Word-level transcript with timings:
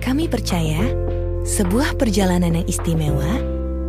Kami 0.00 0.30
percaya 0.30 0.80
sebuah 1.42 1.98
perjalanan 1.98 2.62
yang 2.62 2.66
istimewa 2.70 3.42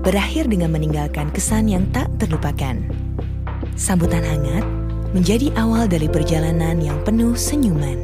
berakhir 0.04 0.52
dengan 0.52 0.74
meninggalkan 0.74 1.32
kesan 1.32 1.72
yang 1.72 1.86
tak 1.96 2.12
terlupakan. 2.20 2.76
Sambutan 3.80 4.26
hangat 4.26 4.66
menjadi 5.14 5.54
awal 5.56 5.86
dari 5.86 6.10
perjalanan 6.10 6.82
yang 6.82 6.98
penuh 7.06 7.38
senyuman. 7.38 8.02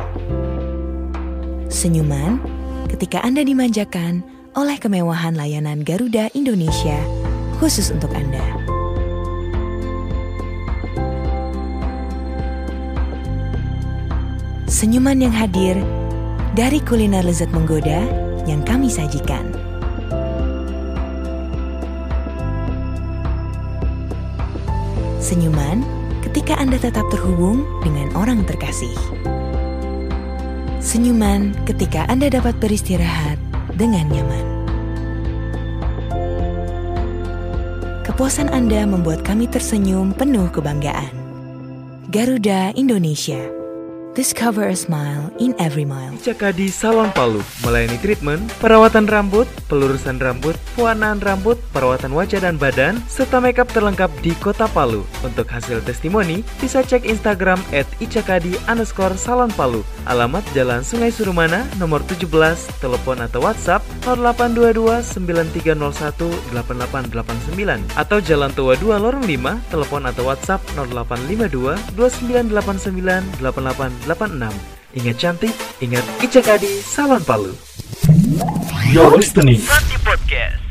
Senyuman 1.68 2.40
ketika 2.88 3.20
Anda 3.26 3.42
dimanjakan 3.44 4.24
oleh 4.54 4.78
kemewahan 4.78 5.36
layanan 5.36 5.84
Garuda 5.84 6.32
Indonesia 6.38 6.98
khusus 7.60 7.92
untuk 7.92 8.14
Anda. 8.16 8.42
Senyuman 14.70 15.20
yang 15.20 15.34
hadir 15.34 15.76
dari 16.60 16.84
kuliner 16.84 17.24
lezat 17.24 17.48
menggoda 17.56 18.04
yang 18.44 18.60
kami 18.68 18.92
sajikan. 18.92 19.48
Senyuman 25.24 25.88
ketika 26.20 26.60
Anda 26.60 26.76
tetap 26.76 27.08
terhubung 27.16 27.64
dengan 27.80 28.12
orang 28.12 28.44
terkasih. 28.44 28.92
Senyuman 30.84 31.56
ketika 31.64 32.04
Anda 32.12 32.28
dapat 32.28 32.60
beristirahat 32.60 33.40
dengan 33.80 34.12
nyaman. 34.12 34.46
Kepuasan 38.04 38.52
Anda 38.52 38.84
membuat 38.84 39.24
kami 39.24 39.48
tersenyum 39.48 40.12
penuh 40.12 40.52
kebanggaan. 40.52 41.16
Garuda 42.12 42.76
Indonesia. 42.76 43.59
Discover 44.18 44.74
a 44.74 44.76
smile 44.76 45.30
in 45.38 45.54
every 45.62 45.86
mile. 45.86 46.18
Cakadi 46.26 46.74
Salon 46.74 47.14
Palu 47.14 47.46
melayani 47.62 47.94
treatment, 48.02 48.42
perawatan 48.58 49.06
rambut, 49.06 49.46
pelurusan 49.70 50.18
rambut, 50.18 50.58
pewarnaan 50.74 51.22
rambut, 51.22 51.62
perawatan 51.70 52.18
wajah 52.18 52.42
dan 52.42 52.58
badan, 52.58 52.98
serta 53.06 53.38
makeup 53.38 53.70
terlengkap 53.70 54.10
di 54.26 54.34
Kota 54.42 54.66
Palu. 54.74 55.06
Untuk 55.22 55.46
hasil 55.54 55.86
testimoni, 55.86 56.42
bisa 56.58 56.82
cek 56.82 57.06
Instagram 57.06 57.62
at 57.70 57.86
icakadi. 58.02 58.58
Alamat 60.10 60.44
Jalan 60.58 60.82
Sungai 60.82 61.14
Surumana, 61.14 61.70
nomor 61.78 62.02
17, 62.10 62.82
telepon 62.82 63.22
atau 63.22 63.46
WhatsApp 63.46 63.86
0822 64.10 65.06
9301 65.06 66.34
8889 66.58 67.94
atau 67.94 68.18
Jalan 68.18 68.52
Tua 68.58 68.74
2 68.74 68.98
Lorong 68.98 69.22
5, 69.22 69.70
telepon 69.70 70.02
atau 70.10 70.26
WhatsApp 70.26 70.66
0852 70.74 71.78
2989 71.94 73.38
8886. 74.08 74.54
Ingat 74.90 75.16
cantik, 75.22 75.54
ingat 75.84 76.06
Icakadi 76.24 76.82
Salon 76.82 77.22
Palu. 77.22 77.54
You're 78.90 79.14
listening 79.14 79.62
Ranti 79.70 79.98
Podcast. 80.02 80.62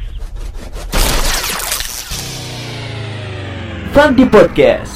Ranti 3.95 4.25
Podcast. 4.27 4.95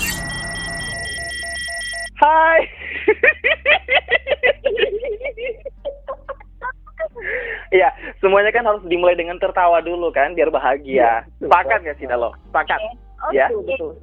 Hai. 2.18 2.58
Iya, 7.72 7.88
semuanya 8.20 8.52
kan 8.52 8.68
harus 8.68 8.84
dimulai 8.84 9.16
dengan 9.16 9.40
tertawa 9.40 9.80
dulu 9.80 10.12
kan, 10.12 10.36
biar 10.36 10.52
bahagia. 10.52 11.24
Sepakat 11.40 11.80
gak 11.80 11.96
sih, 11.96 12.04
Dalo? 12.04 12.36
Sepakat. 12.50 12.76
Ya, 13.30 13.46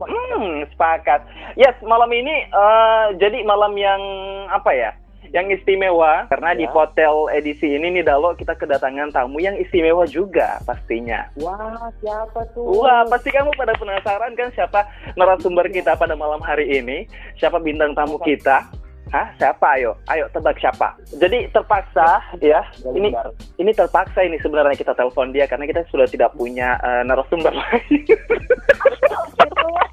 Hmm, 0.07 0.63
sepakat. 0.71 1.27
Yes, 1.59 1.75
malam 1.83 2.07
ini 2.15 2.47
eh, 2.47 3.05
jadi 3.19 3.43
malam 3.43 3.75
yang 3.75 3.99
apa 4.47 4.71
ya? 4.71 4.91
Yang 5.29 5.61
istimewa 5.61 6.25
karena 6.31 6.57
di 6.57 6.65
hotel 6.65 7.29
edisi 7.29 7.75
ini 7.75 7.93
nih 7.93 8.07
Dalo 8.07 8.33
kita 8.33 8.55
kedatangan 8.57 9.13
tamu 9.13 9.37
yang 9.37 9.59
istimewa 9.59 10.07
juga 10.07 10.57
pastinya. 10.63 11.27
Wah, 11.37 11.91
siapa 12.01 12.47
tuh? 12.55 12.81
Wah, 12.81 13.05
pasti 13.05 13.29
kamu 13.29 13.53
pada 13.53 13.77
penasaran 13.77 14.33
kan 14.33 14.49
siapa 14.55 14.89
narasumber 15.19 15.69
kita 15.69 15.93
pada 15.99 16.17
malam 16.17 16.41
hari 16.41 16.81
ini? 16.81 17.05
Siapa 17.37 17.61
bintang 17.61 17.93
tamu 17.93 18.17
kita? 18.23 18.71
Hah? 19.09 19.27
Siapa? 19.41 19.67
Ayo, 19.81 19.97
ayo 20.13 20.29
tebak 20.29 20.61
siapa? 20.61 20.93
Jadi 21.17 21.49
terpaksa 21.49 22.21
ya. 22.41 22.61
Ini 22.85 23.09
ini 23.57 23.71
terpaksa 23.73 24.21
ini 24.21 24.37
sebenarnya 24.37 24.77
kita 24.77 24.93
telepon 24.93 25.33
dia 25.33 25.49
karena 25.49 25.65
kita 25.65 25.81
sudah 25.89 26.05
tidak 26.05 26.29
punya 26.37 26.77
eh, 26.81 27.01
narasumber 27.05 27.53
lagi. 27.53 28.05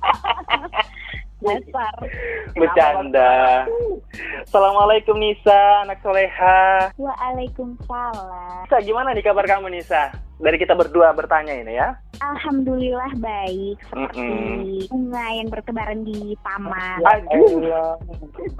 Dasar. 1.46 1.94
Bercanda. 2.56 3.64
Assalamualaikum 4.42 5.14
Nisa, 5.14 5.86
anak 5.86 6.02
soleha. 6.02 6.90
Waalaikumsalam. 6.98 8.66
Nisa, 8.66 8.78
gimana 8.82 9.14
nih 9.14 9.22
kabar 9.22 9.46
kamu 9.46 9.70
Nisa? 9.70 10.10
Dari 10.36 10.60
kita 10.60 10.76
berdua 10.76 11.16
bertanya 11.16 11.56
ini 11.56 11.80
ya. 11.80 11.96
Alhamdulillah 12.20 13.08
baik 13.16 13.76
seperti 13.88 14.20
Mm-mm. 14.20 14.88
bunga 14.92 15.24
yang 15.32 15.48
bertebaran 15.48 16.00
di 16.04 16.36
taman. 16.44 17.00
Aduh. 17.00 17.96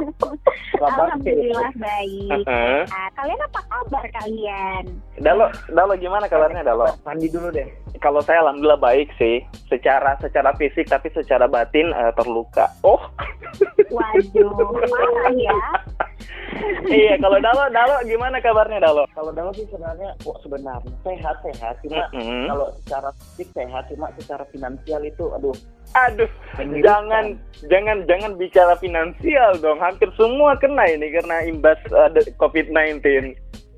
Alhamdulillah 0.88 1.72
baik. 1.76 2.48
Ah, 2.48 3.08
kalian 3.20 3.40
apa 3.44 3.60
kabar 3.68 4.04
kalian? 4.08 4.84
Dalo, 5.20 5.52
Dalo 5.68 5.92
gimana 6.00 6.24
kabarnya 6.28 6.64
Dalo? 6.64 6.88
Mandi 7.04 7.28
dulu 7.28 7.52
deh. 7.52 7.68
Kalau 7.98 8.20
saya 8.20 8.42
alhamdulillah 8.42 8.78
baik 8.78 9.08
sih, 9.16 9.40
secara 9.66 10.14
secara 10.18 10.52
fisik 10.54 10.86
tapi 10.86 11.08
secara 11.10 11.46
batin 11.46 11.90
eh, 11.90 12.12
terluka. 12.14 12.68
Oh. 12.82 13.00
Waduh, 13.88 14.50
parah 14.86 15.32
ya. 15.32 15.56
iya, 16.88 17.14
kalau 17.16 17.38
Dalo, 17.38 17.68
Dalo 17.68 17.96
gimana 18.04 18.40
kabarnya 18.40 18.80
Dalo? 18.80 19.04
Kalau 19.12 19.30
Dalo 19.30 19.52
sih 19.52 19.66
sebenarnya, 19.66 20.12
wah 20.24 20.36
sebenarnya 20.40 20.92
sehat 21.02 21.36
sehat. 21.42 21.74
Cuma 21.80 22.04
Mm-mm. 22.12 22.48
kalau 22.48 22.66
secara 22.82 23.08
fisik 23.14 23.48
sehat, 23.52 23.84
cuma 23.88 24.08
secara 24.16 24.44
finansial 24.50 25.00
itu, 25.02 25.24
aduh. 25.32 25.56
Aduh, 25.94 26.28
jangan 26.82 27.38
jangan 27.70 28.04
jangan 28.04 28.32
bicara 28.36 28.74
finansial 28.76 29.56
dong. 29.58 29.78
Hampir 29.78 30.10
semua 30.14 30.58
kena 30.58 30.84
ini 30.86 31.08
karena 31.10 31.46
imbas 31.46 31.78
eh, 31.86 32.08
de- 32.12 32.32
COVID-19. 32.36 33.00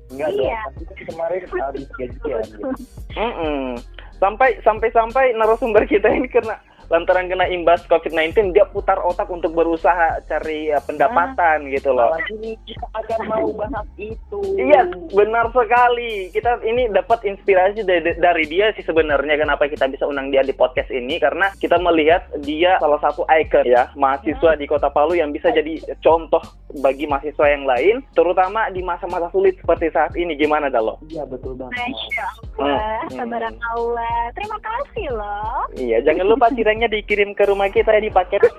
Enggak 0.09 0.29
Iya. 0.33 0.57
dong. 0.57 0.73
Tapi 0.73 0.83
kan 0.83 0.97
kemarin 1.05 1.39
habis 1.53 1.85
gajian. 1.95 2.43
Gitu. 2.43 2.67
Mm-mm. 3.13 3.77
Sampai 4.19 4.59
sampai 4.61 4.91
sampai 4.91 5.25
narasumber 5.33 5.87
kita 5.87 6.11
ini 6.11 6.27
kena 6.27 6.59
lantaran 6.89 7.29
kena 7.29 7.45
imbas 7.45 7.85
COVID-19 7.85 8.49
dia 8.51 8.65
putar 8.65 8.97
otak 8.99 9.29
untuk 9.29 9.53
berusaha 9.53 10.17
cari 10.25 10.73
eh, 10.73 10.81
pendapatan 10.81 11.69
gitu 11.69 11.93
loh. 11.93 12.09
Nih 12.33 12.57
kita 12.65 12.85
akan 12.91 13.19
mau 13.29 13.49
bahas 13.53 13.85
itu. 13.95 14.41
Iya, 14.57 14.89
benar 15.13 15.53
sekali. 15.53 16.33
Kita 16.33 16.65
ini 16.65 16.89
dapat 16.89 17.21
inspirasi 17.23 17.85
dari, 17.85 18.17
dari 18.17 18.45
dia 18.49 18.73
sih 18.73 18.81
sebenarnya 18.81 19.37
kenapa 19.37 19.69
kita 19.69 19.85
bisa 19.85 20.09
undang 20.09 20.33
dia 20.33 20.41
di 20.41 20.51
podcast 20.51 20.89
ini 20.89 21.21
karena 21.21 21.53
kita 21.61 21.77
melihat 21.77 22.25
dia 22.41 22.81
salah 22.81 22.97
satu 22.99 23.21
icon 23.29 23.69
ya, 23.69 23.93
mahasiswa 23.93 24.57
di 24.57 24.65
Kota 24.65 24.89
Palu 24.89 25.13
yang 25.13 25.29
bisa 25.29 25.53
jadi 25.53 25.77
contoh 26.01 26.41
bagi 26.81 27.05
mahasiswa 27.05 27.45
yang 27.45 27.65
lain, 27.65 28.01
terutama 28.13 28.69
di 28.69 28.81
masa-masa 28.81 29.29
sulit 29.29 29.57
seperti 29.61 29.93
saat 29.93 30.17
ini. 30.17 30.33
Gimana 30.33 30.73
Dalo? 30.73 30.97
Iya 31.05 31.25
betul 31.25 31.53
banget. 31.53 31.77
Masya 31.77 32.25
Allah, 32.25 32.97
Hmm. 33.05 33.07
tabarakallah. 33.13 34.17
Terima 34.33 34.57
kasih 34.59 35.07
loh. 35.13 35.61
Iya, 35.73 35.97
jangan 36.01 36.25
lupa 36.25 36.49
cireng 36.51 36.78
cirengnya 36.79 36.95
dikirim 36.95 37.35
ke 37.35 37.43
rumah 37.43 37.67
kita 37.67 37.91
ya 37.91 37.99
di 37.99 38.11
paket. 38.11 38.39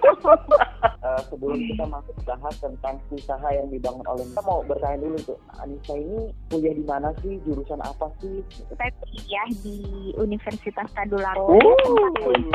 Eh, 1.01 1.21
sebelum 1.33 1.57
kita 1.57 1.85
masuk 1.89 2.13
bahas 2.29 2.53
tentang 2.61 3.01
usaha 3.09 3.49
yang 3.53 3.69
dibangun 3.73 4.05
oleh 4.05 4.21
kita 4.21 4.43
mau 4.45 4.61
bertanya 4.65 5.01
dulu 5.01 5.19
tuh 5.33 5.39
Anissa 5.61 5.97
ini 5.97 6.29
kuliah 6.53 6.77
di 6.77 6.85
mana 6.85 7.09
sih 7.25 7.41
jurusan 7.45 7.81
apa 7.81 8.13
sih 8.21 8.45
Saya 8.77 8.93
kuliah 9.01 9.49
di 9.65 9.77
Universitas 10.21 10.89
Tadulako. 10.93 11.57
Uh. 11.57 12.53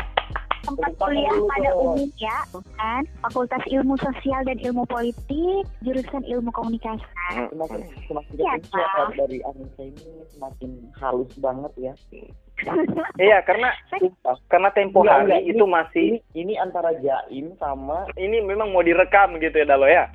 Tempat 0.62 0.90
kuliah 0.94 1.34
dulu 1.34 1.50
pada 1.50 1.70
umumnya 1.74 2.36
kan 2.78 3.02
Fakultas 3.22 3.62
Ilmu 3.66 3.94
Sosial 3.98 4.46
dan 4.46 4.58
Ilmu 4.62 4.86
Politik, 4.86 5.62
jurusan 5.82 6.22
Ilmu 6.26 6.50
Komunikasi. 6.54 7.02
semakin 7.50 7.82
semakin 8.06 8.62
Pak. 8.70 9.10
dari 9.18 9.38
Anissa 9.42 9.82
ini 9.82 10.22
semakin 10.34 10.70
halus 11.02 11.30
banget 11.38 11.72
ya 11.78 11.94
Iya, 13.16 13.40
karena 13.44 13.72
karena 14.48 14.68
tempo 14.72 15.00
Enggak, 15.04 15.12
hari 15.12 15.24
enggak, 15.24 15.42
itu 15.52 15.64
masih 15.64 16.02
ini 16.08 16.18
ini 16.32 16.54
antara 16.56 16.92
Jaim 17.00 17.52
sama 17.60 18.08
ini 18.16 18.40
memang 18.44 18.72
mau 18.72 18.84
direkam 18.84 19.36
gitu 19.40 19.56
ya 19.60 19.66
Dalo 19.68 19.88
ya. 19.88 20.08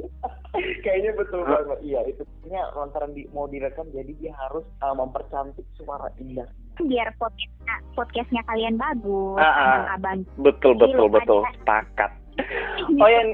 kayaknya 0.84 1.12
betul 1.12 1.44
banget 1.44 1.78
iya 1.84 2.00
itu 2.08 2.24
punya 2.40 2.64
lantaran 2.72 3.12
di, 3.12 3.28
mau 3.28 3.44
direkam 3.44 3.84
jadi 3.92 4.08
dia 4.16 4.32
harus 4.46 4.64
uh, 4.80 4.96
mempercantik 4.96 5.66
suara 5.76 6.08
indah 6.16 6.48
Biar 6.76 7.08
podcastnya, 7.16 7.76
podcastnya 7.96 8.42
kalian 8.44 8.76
bagus, 8.76 9.40
Ah, 9.40 9.48
ah. 9.48 9.64
abang-abang. 9.64 10.18
Betul 10.44 10.76
betul 10.76 11.08
betul 11.08 11.40
sepakat. 11.56 12.12
Oh 13.00 13.08
ya, 13.08 13.24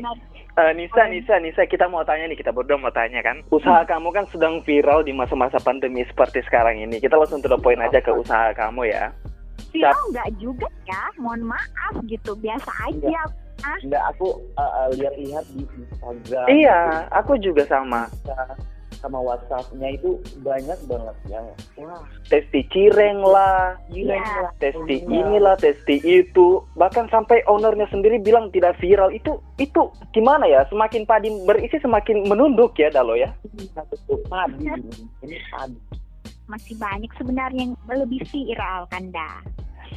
Eh, 0.52 0.72
Nisa, 0.76 1.08
Nisa, 1.08 1.40
Nisa, 1.40 1.64
kita 1.64 1.88
mau 1.88 2.04
tanya 2.04 2.28
nih, 2.28 2.36
kita 2.36 2.52
berdua 2.52 2.76
mau 2.76 2.92
tanya 2.92 3.24
kan. 3.24 3.40
Usaha 3.48 3.88
kamu 3.88 4.12
kan 4.12 4.28
sedang 4.28 4.60
viral 4.60 5.00
di 5.00 5.16
masa-masa 5.16 5.56
pandemi 5.56 6.04
seperti 6.04 6.44
sekarang 6.44 6.76
ini. 6.76 7.00
Kita 7.00 7.16
langsung 7.16 7.40
to 7.40 7.48
the 7.48 7.56
point 7.56 7.80
aja 7.80 8.04
ke 8.04 8.12
usaha 8.12 8.52
kamu 8.52 8.92
ya. 8.92 9.08
Viral 9.72 9.96
enggak 10.12 10.28
juga 10.36 10.68
ya, 10.84 11.08
mohon 11.16 11.48
maaf 11.48 11.94
gitu, 12.04 12.36
biasa 12.36 12.68
aja. 12.84 13.32
Ah, 13.64 13.80
enggak 13.80 14.04
aku 14.12 14.36
uh, 14.60 14.60
uh, 14.60 14.88
lihat-lihat 14.92 15.44
di 15.56 15.64
Instagram 15.64 16.46
Iya, 16.52 17.08
aku 17.16 17.32
juga 17.40 17.64
sama. 17.64 18.12
Sama 19.02 19.18
WhatsAppnya 19.18 19.98
itu 19.98 20.22
banyak 20.46 20.78
banget 20.86 21.16
yang 21.26 21.44
wah 21.82 22.06
Testi 22.30 22.64
cireng 22.72 23.20
lah, 23.20 23.76
Iya. 23.92 24.48
testi 24.56 25.04
Iya. 25.04 25.20
inilah, 25.20 25.58
testi 25.60 26.00
itu. 26.00 26.64
Bahkan 26.78 27.12
sampai 27.12 27.44
ownernya 27.44 27.84
sendiri 27.92 28.22
bilang 28.22 28.48
tidak 28.54 28.78
viral. 28.80 29.12
Itu 29.12 29.42
itu 29.60 29.90
gimana 30.16 30.48
ya? 30.48 30.64
Semakin 30.72 31.04
padi 31.04 31.28
berisi 31.44 31.76
semakin 31.82 32.24
menunduk 32.24 32.72
ya, 32.80 32.88
Dalo 32.88 33.18
ya. 33.18 33.28
betul 33.76 34.22
padi 34.30 34.64
ini 35.26 35.38
padi 35.52 35.76
masih 36.48 36.76
banyak 36.76 37.10
sebenarnya 37.16 37.64
yang 37.68 37.74
lebih 37.88 38.20
viral 38.28 38.84
kan 38.88 39.08
dah. 39.12 39.40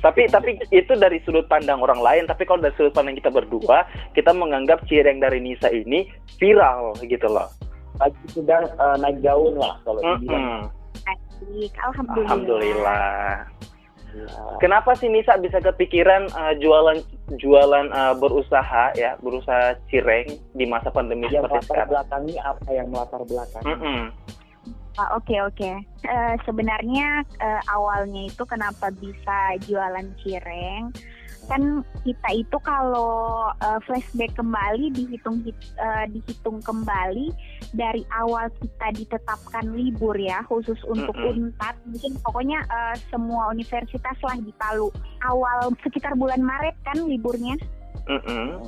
Tapi 0.04 0.28
tapi 0.30 0.60
itu 0.70 0.94
dari 1.00 1.18
sudut 1.24 1.48
pandang 1.48 1.82
orang 1.82 1.98
lain. 2.04 2.24
Tapi 2.28 2.44
kalau 2.46 2.62
dari 2.62 2.76
sudut 2.78 2.94
pandang 2.94 3.16
kita 3.16 3.32
berdua, 3.32 3.88
kita 4.14 4.36
menganggap 4.36 4.84
cireng 4.86 5.24
dari 5.24 5.40
Nisa 5.42 5.72
ini 5.72 6.06
viral 6.38 6.94
gitu 7.04 7.26
loh. 7.26 7.48
Lagi 8.00 8.24
sedang 8.32 8.66
uh, 8.78 8.96
naik 9.00 9.20
daun 9.24 9.56
lah 9.56 9.80
kalau 9.88 10.00
dibilang 10.04 10.44
Mm-mm. 10.44 10.62
Baik, 11.06 11.74
alhamdulillah. 11.84 12.28
Alhamdulillah. 12.32 13.08
Ya. 14.16 14.32
Kenapa 14.64 14.96
sih 14.96 15.12
Nisa 15.12 15.36
bisa 15.36 15.60
kepikiran 15.60 16.32
uh, 16.32 16.56
jualan 16.56 17.04
jualan 17.36 17.92
uh, 17.92 18.16
berusaha 18.16 18.96
ya 18.96 19.20
berusaha 19.20 19.76
cireng 19.92 20.40
di 20.56 20.64
masa 20.64 20.88
pandemi 20.88 21.28
yang 21.28 21.44
seperti 21.44 21.60
latar 21.60 21.68
sekarang? 21.68 21.90
belakangnya 21.92 22.40
apa 22.48 22.68
yang 22.72 22.88
melatar 22.88 23.22
belakangnya 23.28 23.76
Mm-mm. 23.76 24.02
Ah, 24.96 25.12
Oke 25.20 25.36
oke. 25.44 25.72
Eh, 26.08 26.34
sebenarnya 26.48 27.28
eh, 27.44 27.62
awalnya 27.68 28.32
itu 28.32 28.48
kenapa 28.48 28.88
bisa 28.96 29.60
jualan 29.68 30.08
cireng? 30.24 30.88
Kan 31.46 31.86
kita 32.02 32.30
itu 32.34 32.58
kalau 32.66 33.50
eh, 33.62 33.80
flashback 33.86 34.34
kembali 34.34 34.90
dihitung 34.98 35.46
hit- 35.46 35.76
eh, 35.78 36.06
dihitung 36.10 36.58
kembali 36.66 37.30
dari 37.78 38.02
awal 38.18 38.50
kita 38.58 38.88
ditetapkan 38.98 39.70
libur 39.74 40.18
ya 40.18 40.42
khusus 40.50 40.78
untuk 40.90 41.14
Mm-mm. 41.14 41.54
Unpad. 41.54 41.76
Mungkin 41.86 42.18
pokoknya 42.26 42.60
eh, 42.66 42.96
semua 43.14 43.54
universitas 43.54 44.18
lah 44.26 44.38
di 44.42 44.50
Palu. 44.58 44.90
Awal 45.22 45.74
sekitar 45.86 46.18
bulan 46.18 46.42
Maret 46.42 46.76
kan 46.82 46.98
liburnya. 47.06 47.58
Mm-mm. 48.06 48.62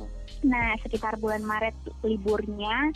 Nah, 0.46 0.74
sekitar 0.86 1.18
bulan 1.18 1.42
Maret 1.42 1.74
liburnya. 2.06 2.94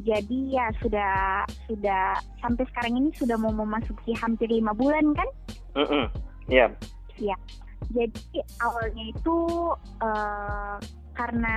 Jadi 0.00 0.56
ya 0.56 0.72
sudah 0.80 1.44
sudah 1.68 2.16
sampai 2.40 2.64
sekarang 2.72 2.96
ini 2.96 3.10
sudah 3.16 3.36
mau 3.36 3.52
memasuki 3.52 4.16
hampir 4.16 4.48
lima 4.48 4.72
bulan 4.72 5.12
kan? 5.12 5.28
Mm-mm. 5.76 6.04
Iya. 7.20 7.36
Jadi 7.90 8.38
awalnya 8.62 9.04
itu 9.10 9.38
eh, 10.02 10.76
karena 11.12 11.56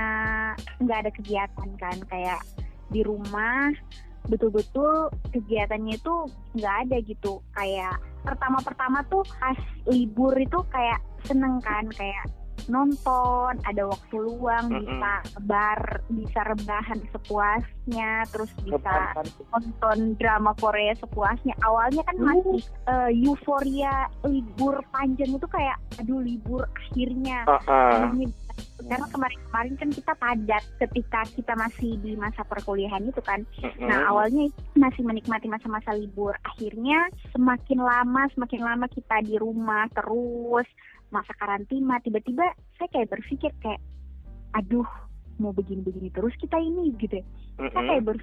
nggak 0.81 0.99
ada 1.05 1.11
kegiatan 1.13 1.69
kan, 1.77 1.97
kayak 2.09 2.41
di 2.89 3.01
rumah 3.05 3.69
betul-betul 4.25 5.13
kegiatannya 5.29 6.01
itu 6.01 6.15
nggak 6.57 6.75
ada 6.87 6.97
gitu. 7.05 7.45
Kayak 7.53 8.01
pertama-pertama 8.25 9.05
tuh 9.07 9.21
pas 9.37 9.57
libur 9.85 10.33
itu 10.33 10.57
kayak 10.73 10.97
seneng 11.29 11.61
kan, 11.61 11.85
kayak 11.93 12.25
nonton, 12.65 13.53
ada 13.63 13.83
waktu 13.85 14.15
luang, 14.15 14.71
Mm-mm. 14.71 14.81
bisa 14.83 15.11
bar, 15.45 15.81
bisa 16.09 16.39
rebahan 16.43 16.99
sepuasnya, 17.13 18.25
terus 18.31 18.51
bisa 18.65 18.77
Rebahan. 18.79 19.25
nonton 19.53 19.97
drama 20.17 20.51
Korea 20.57 20.93
sepuasnya. 20.97 21.53
Awalnya 21.61 22.01
kan 22.03 22.17
masih 22.17 22.59
eh, 22.89 23.11
euforia 23.21 24.09
libur 24.23 24.81
panjang 24.89 25.35
itu 25.35 25.47
kayak 25.47 25.77
aduh 26.01 26.19
libur 26.19 26.65
akhirnya. 26.73 27.45
Uh-uh. 27.45 28.11
Ini- 28.15 28.43
Karena 28.75 29.03
kemarin-kemarin 29.11 29.75
kan 29.75 29.89
kita 29.91 30.13
padat 30.15 30.63
ketika 30.79 31.27
kita 31.35 31.53
masih 31.59 31.99
di 31.99 32.15
masa 32.15 32.39
perkuliahan 32.47 33.03
itu 33.03 33.19
kan. 33.19 33.43
Mm-mm. 33.59 33.83
Nah 33.83 34.07
awalnya 34.07 34.47
masih 34.79 35.03
menikmati 35.03 35.51
masa-masa 35.51 35.91
libur. 35.91 36.31
Akhirnya 36.43 37.11
semakin 37.35 37.83
lama 37.83 38.31
semakin 38.31 38.61
lama 38.63 38.87
kita 38.87 39.19
di 39.27 39.35
rumah 39.35 39.91
terus 39.91 40.67
masa 41.13 41.33
karantina. 41.37 42.01
Tiba-tiba 42.01 42.45
saya 42.77 42.89
kayak 42.93 43.11
berpikir 43.11 43.51
kayak, 43.61 43.81
aduh 44.55 44.87
mau 45.39 45.51
begini-begini 45.51 46.11
terus 46.15 46.31
kita 46.39 46.55
ini 46.59 46.95
gitu. 46.95 47.19
ya 47.19 47.67
saya 47.75 47.83
kayak 47.91 48.03
ber 48.07 48.15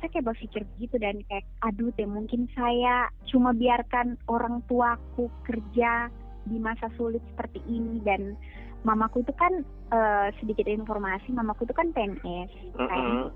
saya 0.00 0.08
kayak 0.16 0.26
berpikir 0.32 0.62
begitu 0.76 0.96
dan 0.96 1.16
kayak 1.28 1.46
aduh 1.66 1.90
deh 1.98 2.08
mungkin 2.08 2.48
saya 2.56 3.10
cuma 3.28 3.52
biarkan 3.52 4.16
orang 4.30 4.64
tuaku 4.70 5.28
kerja 5.44 6.08
di 6.48 6.56
masa 6.56 6.88
sulit 6.96 7.20
seperti 7.34 7.60
ini 7.68 8.00
dan 8.00 8.38
mamaku 8.86 9.20
itu 9.20 9.34
kan 9.36 9.60
eh, 9.92 10.28
sedikit 10.40 10.64
informasi 10.64 11.28
mamaku 11.36 11.68
itu 11.68 11.74
kan 11.76 11.92
PNS 11.92 12.50
kan. 12.80 13.28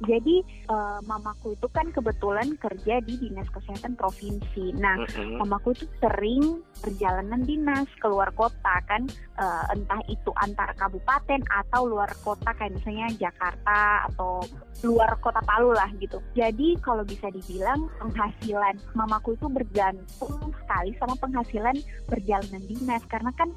Jadi 0.00 0.36
eh, 0.70 0.98
mamaku 1.04 1.54
itu 1.54 1.68
kan 1.68 1.92
kebetulan 1.92 2.56
kerja 2.56 3.04
di 3.04 3.14
dinas 3.18 3.48
kesehatan 3.52 3.94
provinsi 3.94 4.74
nah 4.76 4.96
Mm-mm. 4.98 5.38
mamaku 5.42 5.74
itu 5.76 5.86
sering 6.00 6.62
perjalanan 6.80 7.42
dinas 7.44 7.88
keluar 8.00 8.30
kota 8.34 8.82
kan 8.88 9.06
eh, 9.42 9.64
entah 9.74 10.00
itu 10.06 10.30
antar 10.38 10.70
kabupaten 10.78 11.42
atau 11.50 11.82
luar 11.90 12.10
kota 12.22 12.54
kayak 12.54 12.78
misalnya 12.78 13.10
Jakarta 13.18 14.06
atau 14.06 14.46
luar 14.82 15.14
kota 15.22 15.38
Palu 15.42 15.74
lah 15.74 15.90
gitu. 15.98 16.18
Jadi 16.34 16.78
kalau 16.82 17.06
bisa 17.06 17.30
dibilang 17.30 17.86
penghasilan 18.02 18.78
mamaku 18.94 19.34
itu 19.38 19.46
bergantung 19.46 20.34
sekali 20.62 20.90
sama 20.98 21.14
penghasilan 21.18 21.76
perjalanan 22.06 22.62
dinas 22.66 23.02
karena 23.06 23.30
kan 23.38 23.50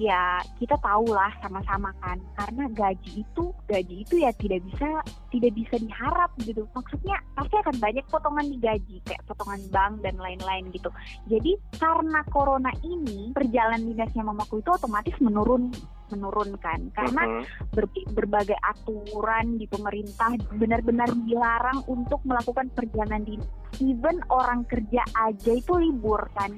ya 0.00 0.40
kita 0.56 0.76
tahu 0.80 1.12
lah 1.12 1.32
sama-sama 1.44 1.92
kan 2.00 2.16
karena 2.36 2.64
gaji 2.72 3.24
itu 3.24 3.52
gaji 3.68 3.96
itu 4.04 4.14
ya 4.24 4.32
tidak 4.36 4.64
bisa 4.68 4.88
tidak 5.30 5.52
bisa 5.54 5.76
diharap 5.76 6.30
gitu. 6.42 6.64
Maksudnya 6.72 7.16
pasti 7.36 7.54
akan 7.60 7.76
banyak 7.78 8.04
potongan 8.08 8.46
di 8.48 8.58
gaji 8.58 8.96
kayak 9.04 9.22
potongan 9.28 9.60
bank 9.68 9.94
dan 10.02 10.16
lain-lain 10.16 10.72
gitu. 10.72 10.90
Jadi 11.28 11.56
karena 11.76 12.24
corona 12.32 12.72
ini 12.82 13.30
perjalanan 13.36 13.84
dinasnya 13.84 14.24
mamaku 14.24 14.64
itu 14.64 14.70
otomatis 14.72 15.14
menurun 15.30 15.70
menurunkan 16.10 16.90
karena 16.92 17.22
ber- 17.70 18.10
berbagai 18.10 18.58
aturan 18.60 19.56
di 19.56 19.66
pemerintah 19.66 20.34
benar-benar 20.54 21.08
dilarang 21.24 21.80
untuk 21.86 22.20
melakukan 22.22 22.68
perjalanan 22.74 23.22
dinas. 23.22 23.46
Even 23.78 24.18
orang 24.28 24.66
kerja 24.66 25.00
aja 25.16 25.52
itu 25.54 25.72
libur 25.78 26.20
kan. 26.34 26.52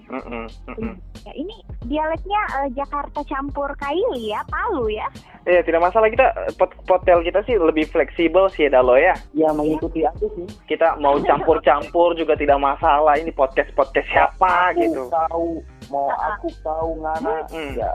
Ya 1.23 1.33
ini 1.37 1.55
dialeknya 1.85 2.41
eh, 2.65 2.69
Jakarta 2.75 3.23
campur 3.23 3.71
Kaili 3.79 4.33
ya, 4.33 4.43
Palu 4.49 4.91
ya. 4.91 5.07
Iya, 5.43 5.61
tidak 5.63 5.83
masalah 5.83 6.09
kita 6.09 6.27
pot 6.55 6.71
hotel 6.89 7.23
kita 7.23 7.43
sih 7.45 7.59
lebih 7.59 7.87
fleksibel 7.91 8.47
sih 8.49 8.67
Dalo 8.67 8.95
ya. 8.95 9.13
ya 9.35 9.51
mengikuti 9.51 10.07
aku 10.07 10.31
sih 10.35 10.47
Kita 10.67 10.99
mau 10.99 11.19
campur-campur 11.19 12.15
juga 12.15 12.35
tidak 12.35 12.59
masalah. 12.59 13.15
Ini 13.15 13.31
podcast-podcast 13.35 14.09
siapa 14.09 14.73
aku 14.73 14.81
gitu. 14.83 15.03
tahu 15.11 15.49
mau 15.93 16.09
aku 16.11 16.49
tahu 16.65 16.91
ngana 17.05 17.45
Mm-mm. 17.53 17.77
ya 17.77 17.93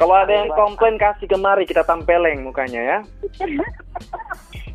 Kalau 0.00 0.16
ada 0.16 0.32
yang 0.32 0.48
komplain 0.54 0.93
kasih 0.96 1.26
kemari 1.28 1.64
kita 1.64 1.82
tampeleng 1.86 2.44
mukanya 2.44 2.80
ya. 2.80 2.98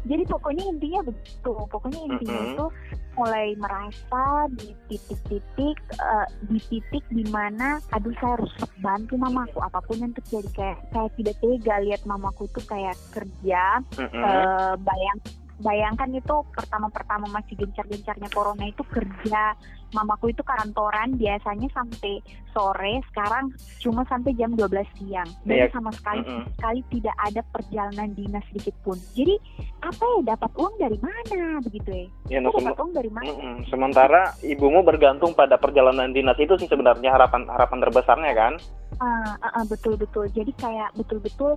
jadi 0.09 0.23
pokoknya 0.25 0.63
intinya 0.73 1.01
begitu 1.05 1.53
pokoknya 1.69 1.99
intinya 2.09 2.39
Mm-mm. 2.41 2.53
itu 2.57 2.65
mulai 3.13 3.47
merasa 3.61 4.23
di 4.57 4.73
titik-titik 4.89 5.77
eh, 5.93 6.27
di 6.49 6.59
titik 6.71 7.03
di 7.13 7.25
mana 7.29 7.77
aduh 7.93 8.13
saya 8.17 8.41
harus 8.41 8.53
bantu 8.81 9.13
mamaku 9.21 9.61
apa 9.61 9.77
pun 9.85 10.01
yang 10.01 10.13
terjadi 10.17 10.49
kayak 10.57 10.79
saya 10.89 11.09
tidak 11.13 11.35
tega 11.37 11.75
lihat 11.85 12.01
mamaku 12.09 12.49
itu 12.49 12.61
kayak 12.65 12.97
kerja 13.13 13.85
Mm-mm. 14.01 14.23
eh, 14.25 14.73
bayang 14.81 15.19
bayangkan 15.59 16.09
itu 16.15 16.35
pertama-pertama 16.55 17.27
masih 17.35 17.59
gencar-gencarnya 17.59 18.31
corona 18.31 18.65
itu 18.65 18.81
kerja 18.87 19.53
mamaku 19.91 20.29
itu 20.29 20.41
kantoran 20.41 21.15
biasanya 21.15 21.67
sampai 21.69 22.21
sore 22.49 23.01
sekarang 23.09 23.49
cuma 23.77 24.01
sampai 24.05 24.33
jam 24.33 24.53
12 24.53 24.69
siang 24.97 25.29
dan 25.43 25.55
Iya. 25.55 25.67
sama 25.69 25.89
sekali 25.91 26.21
Mm-mm. 26.21 26.43
sekali 26.55 26.79
tidak 26.89 27.15
ada 27.19 27.41
perjalanan 27.49 28.09
dinas 28.13 28.45
sedikit 28.49 28.75
pun 28.81 28.97
jadi 29.13 29.35
apa 29.79 30.01
ya 30.01 30.33
dapat 30.33 30.51
uang 30.55 30.75
dari 30.77 30.97
mana 30.99 31.59
begitu 31.61 31.89
ya 31.89 32.07
Ya, 32.29 32.37
no, 32.37 32.53
dapat 32.53 32.77
uang 32.77 32.93
dari 32.93 33.09
mana 33.09 33.25
Mm-mm. 33.27 33.65
Sementara 33.67 34.33
ibumu 34.41 34.81
bergantung 34.81 35.33
pada 35.33 35.57
perjalanan 35.57 36.09
dinas 36.09 36.37
itu 36.37 36.53
sih 36.55 36.67
sebenarnya 36.67 37.09
harapan 37.09 37.45
harapan 37.47 37.81
terbesarnya 37.81 38.33
kan. 38.33 38.53
Ah, 38.99 39.33
ah, 39.39 39.61
ah, 39.61 39.65
betul 39.65 39.95
betul. 39.95 40.25
Jadi 40.27 40.49
kayak 40.55 40.93
betul 40.93 41.17
betul 41.17 41.53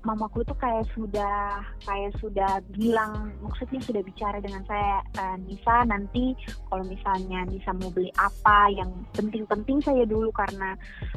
mamaku 0.00 0.40
itu 0.40 0.54
kayak 0.56 0.86
sudah 0.90 1.58
kayak 1.82 2.14
sudah 2.16 2.48
bilang 2.72 3.34
maksudnya 3.38 3.78
sudah 3.78 4.00
bicara 4.00 4.38
dengan 4.38 4.62
saya 4.64 5.02
"Eh, 5.14 5.36
Nisa 5.44 5.84
nanti 5.84 6.32
kalau 6.66 6.82
misalnya 6.82 7.44
Nisa 7.44 7.67
mau 7.76 7.90
beli 7.92 8.12
apa 8.16 8.70
yang 8.72 8.90
penting-penting 9.16 9.82
saya 9.82 10.04
dulu 10.04 10.30
karena 10.32 10.76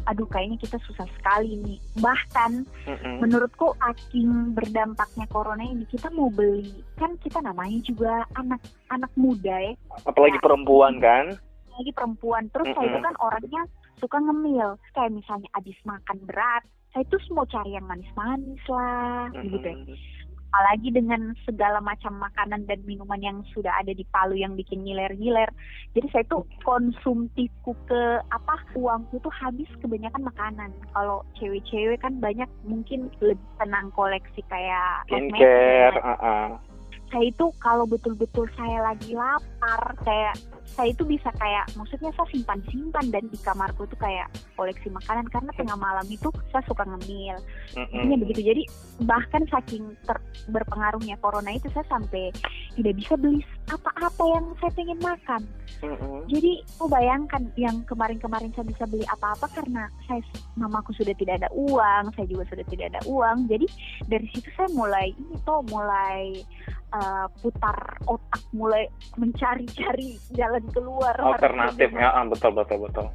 aduh 0.10 0.28
kayaknya 0.28 0.58
kita 0.60 0.78
susah 0.88 1.08
sekali 1.20 1.56
nih. 1.62 1.80
Bahkan 2.00 2.52
Mm-mm. 2.88 3.16
menurutku 3.24 3.76
aking 3.94 4.56
berdampaknya 4.56 5.26
corona 5.32 5.64
ini 5.64 5.86
kita 5.88 6.12
mau 6.12 6.32
beli 6.32 6.72
kan 6.98 7.14
kita 7.22 7.42
namanya 7.42 7.80
juga 7.84 8.26
anak 8.38 8.62
anak 8.94 9.10
muda 9.18 9.56
ya 9.58 9.74
Apalagi 10.06 10.38
perempuan 10.42 11.02
kan. 11.02 11.34
lagi 11.72 11.92
perempuan 11.96 12.46
terus 12.52 12.68
saya 12.76 12.94
itu 12.94 13.00
kan 13.00 13.16
orangnya 13.24 13.62
suka 13.98 14.20
ngemil 14.20 14.76
kayak 14.92 15.16
misalnya 15.16 15.50
habis 15.56 15.74
makan 15.88 16.18
berat 16.28 16.62
saya 16.92 17.08
tuh 17.08 17.18
mau 17.32 17.48
cari 17.48 17.72
yang 17.74 17.88
manis-manis 17.88 18.60
lah 18.68 19.32
gitu 19.40 19.64
ya. 19.64 19.76
Apalagi 20.52 20.92
dengan 20.92 21.32
segala 21.48 21.80
macam 21.80 22.20
makanan 22.20 22.68
dan 22.68 22.84
minuman 22.84 23.24
yang 23.24 23.40
sudah 23.56 23.72
ada 23.80 23.96
di 23.96 24.04
Palu 24.12 24.36
yang 24.36 24.60
bikin 24.60 24.84
ngiler-ngiler. 24.84 25.48
Jadi 25.96 26.08
saya 26.12 26.28
tuh 26.28 26.44
konsumtifku 26.68 27.72
ke 27.88 28.20
apa 28.20 28.60
uangku 28.76 29.24
tuh 29.24 29.32
habis 29.32 29.72
kebanyakan 29.80 30.28
makanan. 30.28 30.76
Kalau 30.92 31.24
cewek-cewek 31.40 32.04
kan 32.04 32.20
banyak 32.20 32.52
mungkin 32.68 33.08
lebih 33.24 33.48
tenang 33.64 33.96
koleksi 33.96 34.44
kayak 34.52 35.08
Skincare, 35.08 35.96
uh-uh. 36.04 36.60
saya 37.16 37.32
itu 37.32 37.48
kalau 37.64 37.88
betul-betul 37.88 38.44
saya 38.60 38.92
lagi 38.92 39.16
lapar 39.16 39.96
kayak 40.04 40.36
saya 40.72 40.96
itu 40.96 41.04
bisa 41.04 41.30
kayak 41.36 41.68
maksudnya 41.76 42.12
saya 42.16 42.28
simpan-simpan 42.32 43.12
dan 43.12 43.24
di 43.28 43.38
kamarku 43.44 43.84
tuh 43.92 44.00
kayak 44.00 44.32
koleksi 44.56 44.88
makanan 44.88 45.28
karena 45.28 45.52
tengah 45.56 45.78
malam 45.78 46.06
itu 46.08 46.32
saya 46.50 46.64
suka 46.66 46.88
ngemil. 46.88 47.38
Intinya 47.76 48.18
begitu. 48.24 48.42
Jadi 48.48 48.64
bahkan 49.04 49.44
saking 49.52 49.94
ter- 50.08 50.24
berpengaruhnya 50.48 51.20
corona 51.20 51.52
itu 51.52 51.68
saya 51.76 51.84
sampai 51.92 52.32
tidak 52.80 52.94
bisa 52.96 53.14
beli 53.20 53.44
apa-apa 53.68 54.24
yang 54.32 54.46
saya 54.64 54.72
pengen 54.74 55.00
makan. 55.04 55.42
Jadi 56.30 56.52
oh 56.80 56.88
bayangkan 56.88 57.44
yang 57.58 57.84
kemarin-kemarin 57.90 58.54
saya 58.54 58.66
bisa 58.70 58.84
beli 58.88 59.04
apa-apa 59.10 59.50
karena 59.52 59.90
saya 60.08 60.22
mamaku 60.56 60.94
sudah 60.96 61.16
tidak 61.18 61.42
ada 61.42 61.50
uang 61.52 62.14
saya 62.16 62.28
juga 62.30 62.44
sudah 62.54 62.66
tidak 62.70 62.96
ada 62.96 63.02
uang. 63.10 63.50
Jadi 63.52 63.68
dari 64.08 64.28
situ 64.32 64.48
saya 64.56 64.70
mulai 64.72 65.12
ini 65.12 65.36
tuh 65.44 65.60
mulai 65.68 66.38
eh, 66.94 67.28
putar 67.42 67.78
otak 68.06 68.44
mulai 68.54 68.88
mencari-cari 69.18 70.20
jalan 70.38 70.61
keluar 70.70 71.16
Alternatif 71.18 71.90
ya, 71.94 72.10
ah, 72.14 72.26
betul 72.28 72.52
betul 72.54 72.80
betul. 72.86 73.08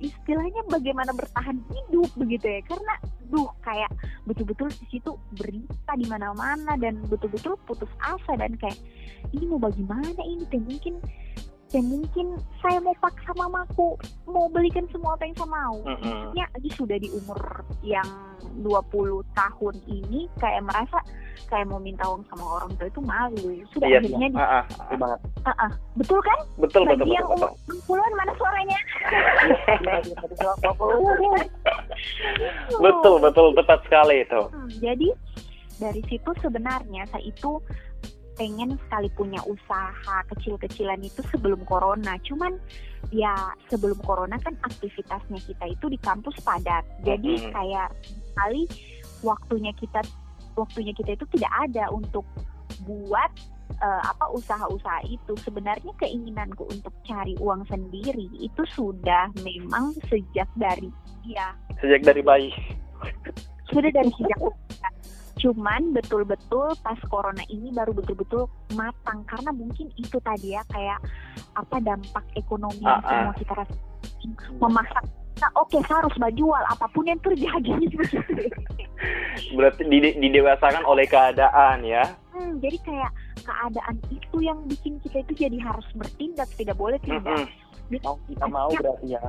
istilahnya 0.00 0.64
bagaimana 0.70 1.12
bertahan 1.12 1.60
hidup 1.68 2.08
begitu 2.16 2.46
ya? 2.48 2.60
Karena 2.64 2.94
duh 3.28 3.50
kayak 3.60 3.90
betul-betul 4.24 4.72
di 4.72 4.86
situ 4.96 5.12
berita 5.36 5.92
di 5.98 6.06
mana-mana 6.08 6.78
dan 6.80 7.02
betul-betul 7.06 7.58
putus 7.68 7.90
asa 8.00 8.32
dan 8.40 8.56
kayak 8.56 8.78
ini 9.36 9.44
mau 9.50 9.60
bagaimana 9.60 10.20
ini? 10.24 10.44
Teh 10.48 10.60
mungkin 10.60 10.94
teh 11.70 11.82
mungkin 11.84 12.34
saya 12.58 12.82
mau 12.82 12.94
paksa 12.98 13.30
mamaku 13.38 13.94
mau 14.26 14.50
belikan 14.50 14.88
semua 14.90 15.14
apa 15.14 15.28
yang 15.28 15.36
saya 15.38 15.50
mau. 15.50 15.76
Mm-mm. 15.86 16.34
ya 16.34 16.46
ini 16.58 16.70
sudah 16.74 16.96
di 16.98 17.08
umur 17.14 17.40
yang 17.86 18.08
20 18.58 19.22
tahun 19.38 19.74
ini 19.86 20.26
kayak 20.42 20.66
merasa 20.66 20.98
kayak 21.48 21.66
mau 21.70 21.80
minta 21.80 22.04
uang 22.04 22.24
sama 22.28 22.44
orang 22.60 22.70
tua 22.76 22.86
itu 22.90 23.00
malu 23.00 23.48
sudah 23.72 23.88
Iya, 23.88 23.98
akhirnya 24.02 24.28
di, 24.30 24.36
ah, 24.36 24.60
ah, 24.60 24.64
Betul 24.68 24.96
banget. 25.00 25.20
Ah, 25.46 25.50
ah. 25.56 25.72
betul 25.96 26.18
kan 26.20 26.38
betul 26.60 26.60
betul 26.60 26.82
bagi 26.84 27.00
betul 27.00 27.16
yang 27.16 27.28
betul. 27.28 27.40
umur 27.40 27.50
60-an 27.96 28.12
mana 28.18 28.32
suaranya 28.36 28.78
Betul 32.84 33.14
betul 33.20 33.46
tepat 33.56 33.78
sekali 33.86 34.14
itu. 34.24 34.40
Hmm, 34.50 34.70
jadi 34.80 35.08
dari 35.80 36.02
situ 36.08 36.30
sebenarnya 36.44 37.02
saya 37.08 37.24
itu 37.24 37.60
pengen 38.40 38.80
sekali 38.88 39.12
punya 39.12 39.36
usaha 39.44 40.16
kecil-kecilan 40.32 41.04
itu 41.04 41.20
sebelum 41.28 41.60
corona. 41.68 42.16
Cuman 42.24 42.56
ya 43.12 43.36
sebelum 43.68 44.00
corona 44.00 44.40
kan 44.40 44.56
aktivitasnya 44.64 45.36
kita 45.44 45.64
itu 45.68 45.92
di 45.92 46.00
kampus 46.00 46.40
padat. 46.40 46.88
Jadi 47.04 47.36
Mm-mm. 47.36 47.52
kayak 47.52 47.92
kali 48.40 48.64
waktunya 49.20 49.76
kita 49.76 50.00
waktunya 50.54 50.92
kita 50.92 51.14
itu 51.14 51.26
tidak 51.36 51.52
ada 51.68 51.90
untuk 51.90 52.24
buat 52.82 53.30
eh, 53.76 54.02
apa 54.02 54.30
usaha-usaha 54.32 55.06
itu. 55.06 55.32
Sebenarnya 55.40 55.92
keinginanku 55.98 56.66
untuk 56.66 56.92
cari 57.04 57.34
uang 57.38 57.66
sendiri 57.66 58.26
itu 58.36 58.62
sudah 58.74 59.30
memang 59.42 59.94
sejak 60.08 60.48
dari 60.56 60.90
ya 61.22 61.52
Sejak 61.78 62.02
dari 62.02 62.20
bayi. 62.20 62.50
sudah 63.70 63.90
dari 63.90 64.10
sejak 64.12 64.38
cuman 65.40 65.96
betul-betul 65.96 66.68
pas 66.84 67.00
corona 67.08 67.40
ini 67.48 67.72
baru 67.72 67.96
betul-betul 67.96 68.44
matang 68.76 69.24
karena 69.24 69.48
mungkin 69.56 69.88
itu 69.96 70.20
tadi 70.20 70.52
ya 70.52 70.60
kayak 70.68 71.00
apa 71.56 71.80
dampak 71.80 72.20
ekonomi 72.36 72.84
yang 72.84 73.00
Ah, 73.00 73.00
ah. 73.00 73.08
semua 73.08 73.34
kita 73.40 73.52
rasakan 73.56 73.80
memaksa 74.60 75.00
kita 75.30 75.48
oke 75.54 75.78
saya 75.84 75.98
harus 76.00 76.14
jual 76.30 76.62
apa 76.66 76.86
pun 76.90 77.04
yang 77.04 77.20
terjadi 77.20 77.72
Berarti 79.56 79.82
dide- 79.86 80.18
didewasakan 80.18 80.84
oleh 80.84 81.06
keadaan 81.06 81.80
ya. 81.82 82.04
Hmm, 82.30 82.60
jadi 82.60 82.76
kayak 82.84 83.10
keadaan 83.40 83.96
itu 84.08 84.36
yang 84.38 84.60
bikin 84.68 85.00
kita 85.00 85.24
itu 85.24 85.48
jadi 85.48 85.58
harus 85.58 85.86
bertindak 85.96 86.48
tidak 86.54 86.76
boleh 86.76 87.00
tidak 87.00 87.24
Mm-mm. 87.24 87.48
Mau 88.04 88.16
kita 88.28 88.46
mau 88.46 88.68
berarti 88.70 89.06
ya. 89.10 89.22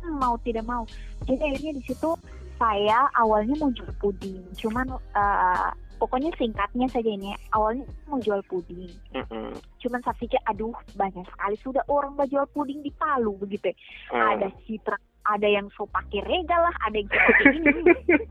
Hmm, 0.00 0.16
mau 0.16 0.34
tidak 0.40 0.64
mau. 0.64 0.86
Jadi 1.26 1.42
akhirnya 1.42 1.72
di 1.74 1.82
situ 1.84 2.10
saya 2.56 3.06
awalnya 3.12 3.54
mau 3.56 3.70
jual 3.70 3.90
puding, 3.98 4.40
cuman 4.56 4.86
eh, 4.94 5.68
pokoknya 5.98 6.30
singkatnya 6.34 6.86
saja 6.88 7.06
ini. 7.06 7.30
ya, 7.30 7.38
Awalnya 7.52 7.84
mau 8.06 8.18
jual 8.18 8.40
puding, 8.46 8.88
Mm-mm. 9.12 9.52
cuman 9.78 10.00
saya 10.00 10.16
pikir 10.16 10.38
aduh 10.44 10.74
banyak 10.94 11.26
sekali 11.28 11.56
sudah 11.60 11.82
orang 11.86 12.14
mau 12.14 12.24
jual 12.24 12.46
puding 12.50 12.80
di 12.80 12.90
Palu 12.94 13.34
begitu. 13.36 13.68
ya. 13.68 13.76
Hmm. 14.10 14.22
Ada 14.38 14.46
citra, 14.64 14.96
ada 15.28 15.44
yang 15.44 15.68
so 15.76 15.84
pakai 15.88 16.24
regal 16.24 16.60
lah, 16.60 16.76
ada 16.88 16.96
yang 16.96 17.08
pakai 17.08 17.44
ini. 17.52 17.72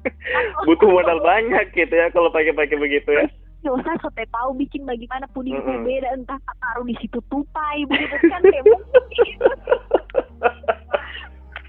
Butuh 0.67 0.89
modal 0.89 1.21
banyak 1.21 1.65
gitu 1.71 1.93
ya 1.93 2.09
kalau 2.09 2.33
pakai-pakai 2.33 2.77
begitu 2.77 3.09
ya. 3.13 3.25
Dosa 3.61 3.93
so 4.01 4.09
teh 4.13 4.25
tahu 4.29 4.53
bikin 4.53 4.85
bagaimana 4.85 5.25
puding 5.33 5.57
itu 5.57 5.65
Mm-mm. 5.65 5.85
beda 5.85 6.09
entah 6.13 6.39
taruh 6.61 6.85
di 6.85 6.93
situ 7.01 7.17
tupai 7.27 7.85
begitu 7.85 8.15
kan 8.29 8.41
teh 8.41 8.61
mungkin. 8.63 9.37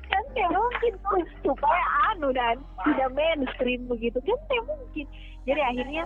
kan 0.09 0.25
teh 0.37 0.47
mungkin 0.49 0.93
tuh 1.01 1.21
supaya 1.43 1.85
anu 2.13 2.29
dan 2.33 2.61
tidak 2.85 3.09
mainstream 3.17 3.89
begitu 3.89 4.21
kan 4.21 4.39
teh 4.49 4.61
mungkin 4.69 5.07
jadi 5.49 5.61
akhirnya 5.65 6.05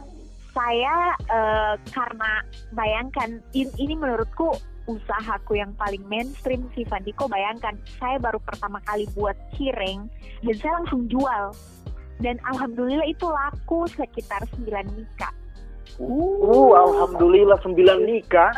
saya 0.54 0.96
eh, 1.28 1.74
karena 1.90 2.32
bayangkan 2.72 3.42
in- 3.52 3.74
ini 3.76 3.98
menurutku 3.98 4.54
usahaku 4.90 5.58
yang 5.58 5.70
paling 5.78 6.02
mainstream 6.10 6.66
sih 6.74 6.82
Fandiko 6.86 7.30
bayangkan 7.30 7.78
saya 8.00 8.18
baru 8.18 8.42
pertama 8.42 8.82
kali 8.86 9.06
buat 9.14 9.34
cireng 9.54 10.10
dan 10.42 10.54
saya 10.58 10.72
langsung 10.82 11.06
jual 11.06 11.54
dan 12.22 12.38
alhamdulillah 12.50 13.06
itu 13.06 13.26
laku 13.26 13.86
sekitar 13.90 14.42
9 14.58 14.68
mika 14.98 15.30
Uh, 16.00 16.72
alhamdulillah 16.72 17.60
9 17.60 17.76
nikah. 18.08 18.52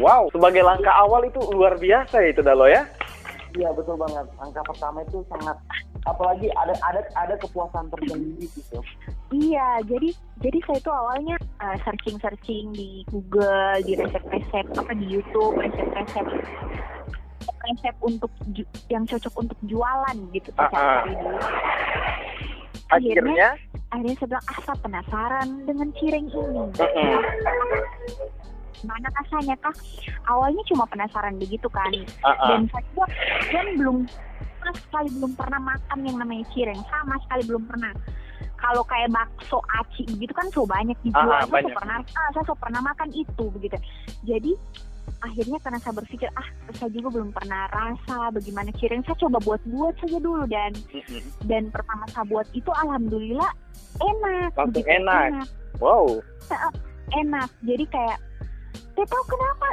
Wow, 0.00 0.30
sebagai 0.30 0.62
langkah 0.62 0.94
awal 1.02 1.26
itu 1.26 1.42
luar 1.50 1.76
biasa 1.76 2.22
itu 2.24 2.40
Dalo 2.40 2.70
ya. 2.70 2.86
Iya 3.58 3.74
betul 3.74 3.98
banget. 3.98 4.24
Angka 4.38 4.62
pertama 4.62 5.02
itu 5.02 5.20
sangat 5.26 5.58
apalagi 6.08 6.48
ada 6.56 6.74
ada 6.86 7.00
ada 7.16 7.34
kepuasan 7.36 7.92
tersendiri 7.92 8.48
gitu. 8.48 8.80
Iya, 9.30 9.84
jadi 9.86 10.10
jadi 10.40 10.58
saya 10.66 10.78
tuh 10.80 10.94
awalnya 10.94 11.36
searching 11.84 12.16
searching 12.18 12.72
di 12.72 13.04
Google, 13.12 13.78
di 13.84 13.94
resep-resep 14.00 14.66
apa 14.74 14.92
di 14.96 15.06
YouTube, 15.06 15.60
resep-resep 15.60 16.26
resep 17.60 17.94
untuk 18.00 18.32
ju- 18.56 18.68
yang 18.88 19.04
cocok 19.04 19.34
untuk 19.36 19.58
jualan 19.68 20.16
gitu 20.32 20.48
tuh 20.56 20.64
Ah, 20.64 20.70
saya 20.72 20.80
ah. 20.80 20.94
cari 21.04 21.12
dulu. 21.14 21.38
Akhirnya 22.90 23.48
ada 23.90 24.06
yang 24.06 24.18
bilang 24.18 24.44
asa 24.50 24.72
penasaran 24.80 25.48
dengan 25.66 25.88
cireng 25.98 26.26
ini 26.30 26.62
mana 28.80 29.08
rasanya 29.12 29.56
kah 29.60 29.76
awalnya 30.24 30.62
cuma 30.64 30.88
penasaran 30.88 31.36
begitu 31.36 31.68
kan 31.68 31.92
Uh-uh. 31.92 32.48
dan 32.48 32.60
saya 32.72 33.04
dan 33.52 33.66
belum 33.76 34.08
sama 34.70 34.86
sekali 34.86 35.08
belum 35.18 35.32
pernah 35.34 35.60
makan 35.74 35.98
yang 36.06 36.16
namanya 36.22 36.44
cireng. 36.54 36.80
Sama 36.86 37.14
sekali 37.26 37.42
belum 37.50 37.64
pernah. 37.66 37.92
Kalau 38.60 38.82
kayak 38.86 39.10
bakso 39.10 39.58
aci 39.82 40.04
begitu 40.14 40.32
kan 40.36 40.46
so 40.52 40.62
banyak 40.68 40.94
dijual. 41.02 41.26
Ah, 41.26 41.42
saya 41.48 41.64
so 41.66 41.70
pernah 41.74 41.96
ah, 41.98 42.28
saya 42.30 42.44
so 42.46 42.54
pernah 42.54 42.80
makan 42.84 43.08
itu 43.10 43.44
begitu. 43.50 43.76
Jadi 44.22 44.52
akhirnya 45.20 45.58
karena 45.58 45.78
saya 45.82 45.94
berpikir 45.98 46.28
ah 46.38 46.48
saya 46.78 46.88
juga 46.94 47.08
belum 47.18 47.34
pernah 47.34 47.66
rasa 47.74 48.30
bagaimana 48.30 48.70
cireng 48.78 49.02
saya 49.02 49.18
coba 49.26 49.42
buat 49.42 49.60
buat 49.66 49.92
saja 49.98 50.16
dulu 50.22 50.46
dan 50.46 50.72
Mm-mm. 50.94 51.20
dan 51.44 51.68
pertama 51.68 52.06
saya 52.14 52.24
buat 52.30 52.46
itu 52.54 52.70
alhamdulillah 52.72 53.50
enak 54.00 54.52
Langsung 54.54 54.80
begitu, 54.80 54.96
enak. 55.02 55.28
Wow. 55.82 56.22
enak. 57.10 57.48
Jadi 57.66 57.84
kayak 57.90 58.18
saya 58.94 59.06
tahu 59.08 59.24
kenapa 59.26 59.68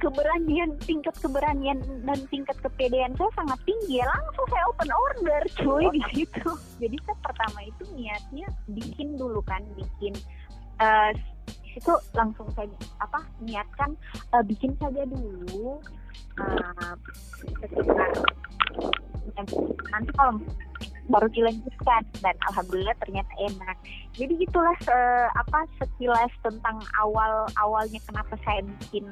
keberanian 0.00 0.74
tingkat 0.82 1.14
keberanian 1.20 1.78
dan 2.08 2.18
tingkat 2.32 2.56
kepedean 2.64 3.12
saya 3.20 3.30
sangat 3.36 3.60
tinggi. 3.68 4.00
Ya 4.00 4.06
langsung 4.08 4.46
saya 4.48 4.64
open 4.72 4.90
order 4.90 5.42
cuy 5.60 5.84
di 5.92 6.02
situ. 6.10 6.50
Jadi 6.80 6.96
saya 7.04 7.18
pertama 7.20 7.58
itu 7.68 7.82
niatnya 7.94 8.48
bikin 8.72 9.20
dulu 9.20 9.44
kan 9.44 9.60
bikin 9.76 10.16
di 11.52 11.68
situ 11.76 11.92
langsung 12.16 12.48
saya 12.56 12.66
apa 13.04 13.20
niatkan 13.44 13.92
eh, 14.34 14.44
bikin 14.48 14.72
saja 14.80 15.04
dulu. 15.04 15.78
Eh, 16.40 16.94
sekitar 17.60 18.10
nanti 19.36 20.10
kalau 20.16 20.40
baru 21.10 21.26
dilanjutkan 21.28 22.02
dan 22.18 22.34
alhamdulillah 22.46 22.94
ternyata 22.96 23.32
enak 23.40 23.76
jadi 24.12 24.32
gitulah 24.38 24.76
se- 24.80 24.94
apa 25.34 25.58
sekilas 25.76 26.30
tentang 26.40 26.78
awal 26.96 27.32
awalnya 27.56 27.98
kenapa 28.04 28.38
saya 28.40 28.62
bikin 28.62 29.04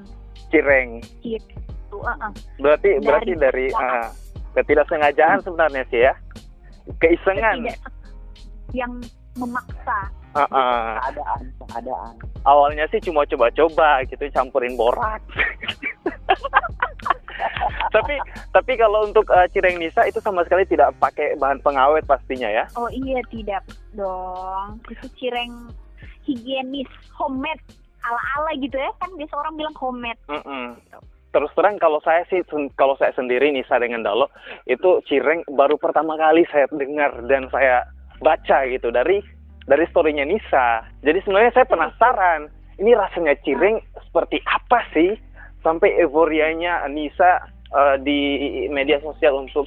Cireng. 0.49 1.03
kit 1.21 1.43
itu 1.43 1.97
uh, 1.99 2.15
uh. 2.15 2.33
Berarti 2.57 2.89
Dari- 2.95 3.03
berarti 3.03 3.33
dari 3.35 3.67
ah, 3.75 4.09
ketidaksengajaan 4.55 5.43
sebenarnya 5.43 5.83
sih 5.89 6.01
ya. 6.01 6.15
Keisengan. 6.97 7.69
Yang 8.71 8.93
memaksa 9.35 9.99
Ah, 10.31 10.45
ah. 10.53 11.01
keadaan 11.03 11.41
keadaan 11.67 12.15
Awalnya 12.45 12.85
sih 12.89 13.01
cuma 13.01 13.25
coba-coba 13.25 14.05
gitu 14.05 14.25
campurin 14.29 14.77
borak. 14.77 15.21
tapi 17.97 18.15
tapi 18.53 18.73
kalau 18.77 19.07
untuk 19.07 19.27
eh, 19.31 19.49
cireng 19.55 19.79
nisa 19.79 20.05
itu 20.07 20.19
sama 20.21 20.45
sekali 20.45 20.67
tidak 20.67 20.95
pakai 20.99 21.39
bahan 21.39 21.63
pengawet 21.63 22.05
pastinya 22.05 22.49
ya. 22.51 22.65
oh 22.77 22.91
iya 22.91 23.23
tidak 23.31 23.63
dong 23.95 24.83
itu 24.91 25.07
cireng 25.19 25.73
higienis 26.29 26.91
homemade 27.17 27.63
ala 28.05 28.21
ala 28.39 28.51
gitu 28.61 28.77
ya 28.77 28.91
kan 29.01 29.11
biasa 29.17 29.35
orang 29.35 29.55
bilang 29.57 29.77
homemade 29.77 30.21
Mm-mm. 30.29 30.77
Terus 31.29 31.53
terang 31.53 31.77
kalau 31.77 32.01
saya 32.01 32.25
sih 32.33 32.41
kalau 32.81 32.97
saya 32.97 33.13
sendiri 33.13 33.53
Nisa 33.53 33.77
dengan 33.77 34.01
Dalo 34.01 34.33
itu 34.65 35.05
cireng 35.05 35.45
baru 35.53 35.77
pertama 35.77 36.17
kali 36.17 36.49
saya 36.49 36.65
dengar 36.73 37.21
dan 37.29 37.53
saya 37.53 37.85
baca 38.25 38.65
gitu 38.65 38.89
dari 38.89 39.21
dari 39.69 39.85
storynya 39.93 40.25
Nisa. 40.25 40.89
Jadi 41.05 41.21
sebenarnya 41.21 41.53
saya 41.53 41.67
penasaran 41.69 42.49
ini 42.81 42.97
rasanya 42.97 43.37
cireng 43.45 43.77
seperti 44.09 44.41
apa 44.49 44.81
sih 44.97 45.21
sampai 45.63 45.95
euforianya 46.01 46.87
Nisa 46.91 47.43
eh, 47.75 47.97
di 48.03 48.21
media 48.71 48.99
sosial 49.03 49.47
untuk 49.47 49.67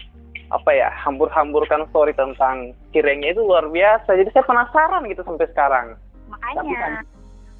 apa 0.51 0.67
ya 0.75 0.91
hambur-hamburkan 1.07 1.87
story 1.89 2.11
tentang 2.11 2.75
cirengnya 2.91 3.31
itu 3.31 3.41
luar 3.43 3.71
biasa. 3.71 4.19
Jadi 4.19 4.29
saya 4.35 4.43
penasaran 4.43 5.07
gitu 5.07 5.23
sampai 5.23 5.47
sekarang. 5.51 5.87
makanya 6.31 7.03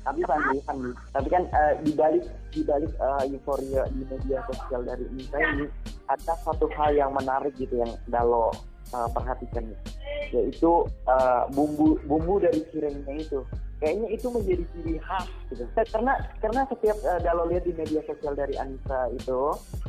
tapi 0.02 0.22
Fandi, 0.26 0.58
Fandi, 0.66 0.92
tapi 1.14 1.28
kan 1.30 1.44
eh, 1.46 1.74
di 1.86 1.92
balik 1.94 2.26
di 2.50 2.62
balik 2.66 2.90
eh, 2.90 3.38
euforia 3.38 3.86
di 3.94 4.02
media 4.10 4.42
sosial 4.50 4.82
dari 4.82 5.06
Nisa 5.14 5.38
ini 5.38 5.66
ada 6.10 6.34
satu 6.42 6.66
hal 6.74 6.98
yang 6.98 7.14
menarik 7.14 7.54
gitu 7.62 7.78
yang 7.78 7.94
Dalo 8.10 8.50
eh, 8.98 9.10
perhatikan 9.14 9.70
yaitu 10.34 10.90
eh, 11.06 11.44
bumbu 11.54 12.02
bumbu 12.10 12.42
dari 12.42 12.66
cirengnya 12.74 13.14
itu 13.14 13.46
kayaknya 13.82 14.08
itu 14.14 14.28
menjadi 14.30 14.64
ciri 14.72 14.96
khas 15.02 15.28
gitu. 15.50 15.66
Karena 15.74 16.14
karena 16.38 16.62
setiap 16.70 16.98
eh, 17.02 17.20
Dalo 17.26 17.50
lihat 17.50 17.66
di 17.66 17.74
media 17.74 18.00
sosial 18.06 18.38
dari 18.38 18.54
Anissa 18.56 19.10
itu 19.10 19.42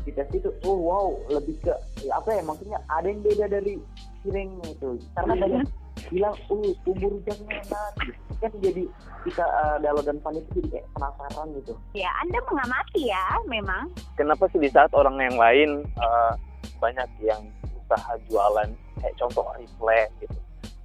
di 0.08 0.10
tes 0.16 0.26
itu 0.32 0.48
oh 0.64 0.78
wow 0.80 1.08
lebih 1.28 1.60
ke 1.60 1.76
ya 2.02 2.16
apa 2.16 2.32
ya 2.32 2.42
maksudnya 2.42 2.80
ada 2.88 3.06
yang 3.06 3.20
beda 3.20 3.46
dari 3.52 3.76
cirengnya 4.24 4.66
itu. 4.72 4.90
Karena 5.12 5.34
banyak 5.36 5.62
bilang 6.08 6.34
uh 6.48 6.72
bumbu 6.88 7.06
rujaknya 7.20 7.62
enak 7.62 7.92
gitu. 8.08 8.20
kan 8.42 8.52
jadi 8.58 8.84
kita 9.28 9.44
eh, 9.44 9.76
Dalo 9.84 10.00
dan 10.00 10.18
Fanny 10.24 10.40
itu 10.40 10.50
jadi 10.58 10.68
kayak 10.80 10.86
penasaran 10.96 11.48
gitu. 11.60 11.72
Ya 11.92 12.10
anda 12.24 12.40
mengamati 12.48 13.00
ya 13.12 13.26
memang. 13.46 13.92
Kenapa 14.16 14.48
sih 14.50 14.58
di 14.58 14.72
saat 14.72 14.90
orang 14.96 15.20
yang 15.20 15.36
lain 15.36 15.84
eh, 15.84 16.32
banyak 16.80 17.06
yang 17.20 17.44
usaha 17.84 18.16
jualan? 18.32 18.72
Kayak 18.98 19.14
contoh 19.18 19.42
Oriflame 19.42 20.10
gitu 20.22 20.38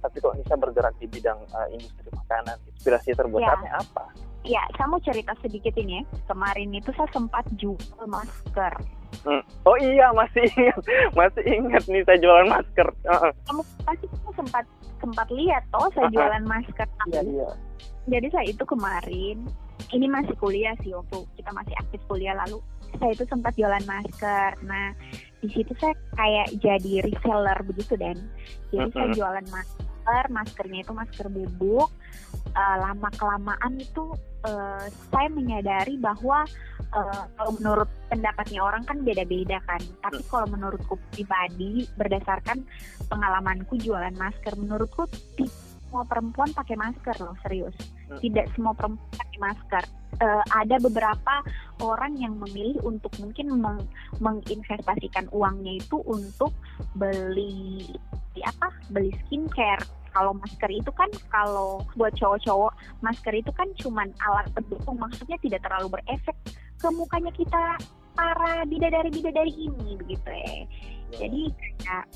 tapi 0.08 0.24
kok 0.24 0.40
Nisa 0.40 0.56
bergerak 0.56 0.96
di 0.96 1.04
bidang 1.04 1.36
eh, 1.36 1.68
industri 1.76 2.08
makanan? 2.16 2.56
Inspirasi 2.72 3.12
terbesarnya 3.12 3.76
apa? 3.76 4.08
Ya 4.48 4.64
saya 4.80 4.88
mau 4.88 4.96
cerita 5.04 5.36
sedikit 5.44 5.76
ini. 5.76 6.00
Ya 6.00 6.02
kemarin 6.32 6.72
itu 6.72 6.88
saya 6.96 7.12
sempat 7.12 7.44
jual 7.60 7.76
masker. 8.08 8.72
Hmm. 9.28 9.44
oh 9.68 9.76
iya 9.76 10.08
masih 10.16 10.48
ingat. 10.56 10.80
Masih 11.18 11.44
ingat 11.44 11.84
nih 11.88 12.00
saya 12.08 12.16
jualan 12.20 12.48
masker. 12.48 12.88
Heeh. 13.04 13.32
kamu 13.44 13.62
pasti 13.84 14.04
kamu 14.08 14.32
sempat 14.36 14.64
sempat 15.00 15.28
lihat 15.32 15.64
toh 15.68 15.88
saya 15.92 16.08
Uh-uh. 16.08 16.16
jualan 16.16 16.44
masker. 16.48 16.88
Iya 17.12 17.22
iya. 17.24 17.48
Jadi 18.08 18.26
saya 18.32 18.46
itu 18.48 18.64
kemarin 18.64 19.44
ini 19.92 20.06
masih 20.08 20.32
kuliah 20.40 20.76
sih 20.80 20.92
waktu 20.96 21.24
kita 21.36 21.50
masih 21.52 21.74
aktif 21.76 22.00
kuliah 22.08 22.36
lalu 22.36 22.60
saya 22.96 23.12
itu 23.12 23.24
sempat 23.28 23.52
jualan 23.56 23.84
masker. 23.84 24.50
Nah 24.64 24.96
di 25.44 25.48
situ 25.52 25.72
saya 25.76 25.92
kayak 26.16 26.48
jadi 26.60 26.92
reseller 27.04 27.58
begitu 27.68 27.96
dan. 28.00 28.16
Jadi 28.72 28.88
saya 28.92 29.06
Mm-mm. 29.08 29.16
jualan 29.16 29.46
masker 29.48 29.87
maskernya 30.32 30.84
itu 30.84 30.92
masker 30.92 31.26
bubuk. 31.30 31.90
Eh, 32.48 32.76
lama 32.80 33.08
kelamaan 33.14 33.76
itu 33.78 34.16
eh, 34.48 34.86
saya 35.12 35.28
menyadari 35.30 36.00
bahwa 36.00 36.48
eh, 36.80 37.24
kalau 37.36 37.52
menurut 37.60 37.90
pendapatnya 38.08 38.60
orang 38.64 38.82
kan 38.88 38.98
beda-beda 39.04 39.60
kan. 39.68 39.80
Tapi 40.00 40.20
kalau 40.26 40.46
menurutku 40.48 40.96
pribadi 41.12 41.86
berdasarkan 41.94 42.64
pengalamanku 43.06 43.76
jualan 43.78 44.14
masker 44.16 44.56
menurutku 44.56 45.06
semua 45.88 46.04
perempuan 46.04 46.52
pakai 46.52 46.76
masker 46.76 47.16
loh 47.24 47.32
serius. 47.40 47.72
Hmm. 48.12 48.20
tidak 48.20 48.46
semua 48.52 48.76
perempuan 48.76 49.08
pakai 49.16 49.38
masker. 49.40 49.84
Eh, 50.18 50.44
ada 50.52 50.76
beberapa 50.82 51.34
orang 51.80 52.16
yang 52.20 52.36
memilih 52.36 52.76
untuk 52.84 53.12
mungkin 53.16 53.56
meng- 53.56 53.88
menginvestasikan 54.20 55.32
uangnya 55.32 55.80
itu 55.80 55.96
untuk 56.04 56.52
beli 56.92 57.88
apa? 58.44 58.68
Beli 58.92 59.16
skincare. 59.24 59.84
Kalau 60.12 60.34
masker 60.34 60.72
itu 60.72 60.90
kan 60.92 61.08
kalau 61.30 61.84
buat 61.94 62.10
cowok-cowok 62.16 62.72
masker 63.04 63.32
itu 63.32 63.52
kan 63.54 63.68
cuman 63.78 64.08
alat 64.24 64.48
pendukung. 64.52 65.00
Maksudnya 65.00 65.40
tidak 65.40 65.64
terlalu 65.64 66.00
berefek 66.00 66.36
ke 66.80 66.88
mukanya 66.92 67.32
kita 67.32 67.76
para 68.18 68.66
bidadari-bidadari 68.66 69.54
ini 69.54 69.94
begitu 69.94 70.26
ya. 70.26 70.56
Jadi 71.08 71.42
kayak 71.80 72.06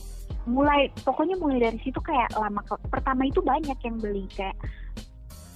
mulai 0.49 0.91
pokoknya 1.07 1.39
mulai 1.39 1.59
dari 1.71 1.79
situ 1.83 1.99
kayak 2.03 2.35
lama 2.35 2.61
pertama 2.91 3.23
itu 3.27 3.39
banyak 3.39 3.79
yang 3.83 3.97
beli 4.03 4.27
kayak 4.35 4.59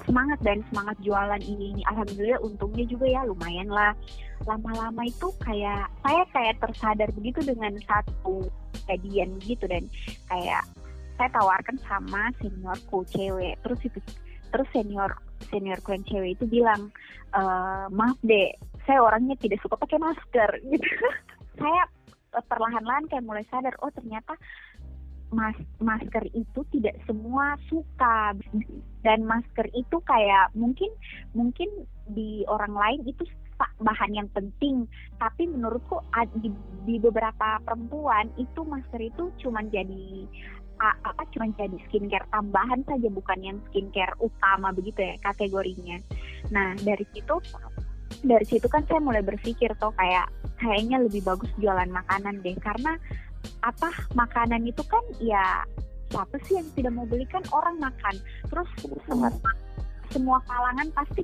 semangat 0.07 0.39
dan 0.47 0.63
semangat 0.71 0.97
jualan 1.03 1.43
ini 1.43 1.75
ini. 1.75 1.83
Alhamdulillah 1.91 2.41
untungnya 2.41 2.87
juga 2.87 3.07
ya 3.11 3.27
lumayan 3.27 3.69
lah. 3.69 3.93
Lama-lama 4.47 5.03
itu 5.03 5.29
kayak 5.43 5.91
saya 6.07 6.23
kayak 6.31 6.63
tersadar 6.63 7.11
begitu 7.19 7.43
dengan 7.43 7.75
satu 7.85 8.47
kejadian 8.73 9.43
gitu 9.43 9.67
dan 9.67 9.83
kayak 10.31 10.63
saya 11.19 11.29
tawarkan 11.35 11.77
sama 11.85 12.31
seniorku 12.39 13.03
cewek. 13.11 13.59
Terus 13.67 13.81
itu 13.83 13.99
terus 14.55 14.69
senior 14.71 15.11
seniorku 15.51 15.93
yang 15.93 16.07
cewek 16.07 16.31
itu 16.39 16.45
bilang 16.47 16.89
e, 17.35 17.43
maaf 17.91 18.17
deh 18.23 18.55
saya 18.87 19.03
orangnya 19.03 19.35
tidak 19.43 19.59
suka 19.61 19.75
pakai 19.75 19.99
masker. 19.99 20.51
Gitu. 20.71 20.87
Saya 21.59 21.83
eh, 22.39 22.45
perlahan-lahan 22.47 23.11
kayak 23.11 23.27
mulai 23.27 23.43
sadar 23.51 23.75
oh 23.83 23.91
ternyata 23.91 24.39
mas 25.35 25.57
masker 25.83 26.27
itu 26.35 26.61
tidak 26.75 26.97
semua 27.07 27.59
suka. 27.67 28.35
Dan 29.03 29.23
masker 29.23 29.71
itu 29.75 29.97
kayak 30.03 30.51
mungkin 30.59 30.91
mungkin 31.35 31.69
di 32.11 32.43
orang 32.47 32.75
lain 32.75 33.01
itu 33.07 33.23
bahan 33.81 34.13
yang 34.13 34.29
penting. 34.35 34.85
Tapi 35.17 35.49
menurutku 35.49 36.03
di, 36.43 36.53
di 36.85 36.97
beberapa 37.01 37.63
perempuan 37.65 38.31
itu 38.37 38.63
masker 38.67 39.01
itu 39.01 39.31
cuman 39.43 39.71
jadi 39.73 40.27
apa 40.77 41.25
cuman 41.33 41.57
jadi 41.57 41.77
skincare 41.89 42.29
tambahan 42.29 42.85
saja 42.85 43.09
bukan 43.09 43.41
yang 43.41 43.59
skincare 43.73 44.13
utama 44.21 44.73
begitu 44.77 45.01
ya 45.01 45.17
kategorinya. 45.25 45.97
Nah 46.53 46.77
dari 46.85 47.09
situ 47.17 47.41
dari 48.23 48.45
situ 48.45 48.67
kan 48.69 48.85
saya 48.85 49.01
mulai 49.01 49.25
berpikir 49.25 49.73
tuh 49.81 49.93
kayak 49.97 50.29
kayaknya 50.61 51.01
lebih 51.01 51.25
bagus 51.25 51.49
jualan 51.57 51.89
makanan 51.89 52.45
deh. 52.45 52.57
Karena 52.61 52.97
apa 53.65 53.91
makanan 54.15 54.67
itu 54.67 54.83
kan 54.87 55.03
ya 55.19 55.65
siapa 56.11 56.37
sih 56.47 56.59
yang 56.59 56.69
tidak 56.79 56.93
mau 56.95 57.07
beli? 57.09 57.27
Kan 57.27 57.43
orang 57.51 57.77
makan. 57.83 58.15
Terus 58.49 58.69
semua 59.07 59.31
semua 60.15 60.39
kalangan 60.47 60.89
pasti 60.95 61.23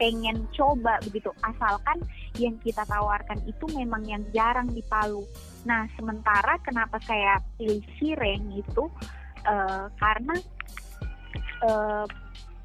pengen 0.00 0.48
coba 0.56 0.96
begitu. 1.04 1.28
Asalkan 1.44 2.00
yang 2.40 2.56
kita 2.64 2.86
tawarkan 2.88 3.36
itu 3.44 3.68
memang 3.76 4.00
yang 4.08 4.24
jarang 4.32 4.70
di 4.72 4.80
Palu. 4.88 5.26
Nah 5.68 5.84
sementara 5.98 6.56
kenapa 6.64 6.96
saya 7.04 7.36
pilih 7.60 7.84
cireng 8.00 8.48
itu 8.56 8.88
uh, 9.44 9.86
karena 10.00 10.34
uh, 11.68 12.06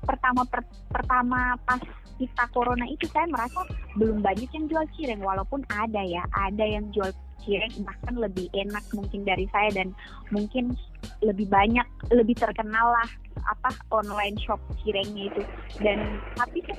pertama 0.06 0.48
per, 0.48 0.64
pertama 0.88 1.60
pas 1.66 1.82
kita 2.16 2.48
corona 2.56 2.88
itu 2.88 3.04
saya 3.12 3.28
merasa 3.28 3.60
belum 4.00 4.24
banyak 4.24 4.48
yang 4.56 4.66
jual 4.72 4.86
cireng 4.96 5.20
walaupun 5.20 5.68
ada 5.68 6.00
ya 6.00 6.24
ada 6.32 6.64
yang 6.64 6.88
jual 6.96 7.12
cireng 7.44 7.74
bahkan 7.84 8.16
lebih 8.16 8.48
enak 8.56 8.84
mungkin 8.96 9.28
dari 9.28 9.46
saya 9.52 9.70
dan 9.76 9.92
mungkin 10.32 10.78
lebih 11.22 11.46
banyak 11.52 11.86
lebih 12.10 12.34
terkenal 12.38 12.94
lah 12.96 13.10
apa 13.46 13.76
online 13.92 14.40
shop 14.42 14.62
cirengnya 14.82 15.30
itu. 15.30 15.42
Dan 15.84 16.22
tapi 16.40 16.64
kan 16.66 16.78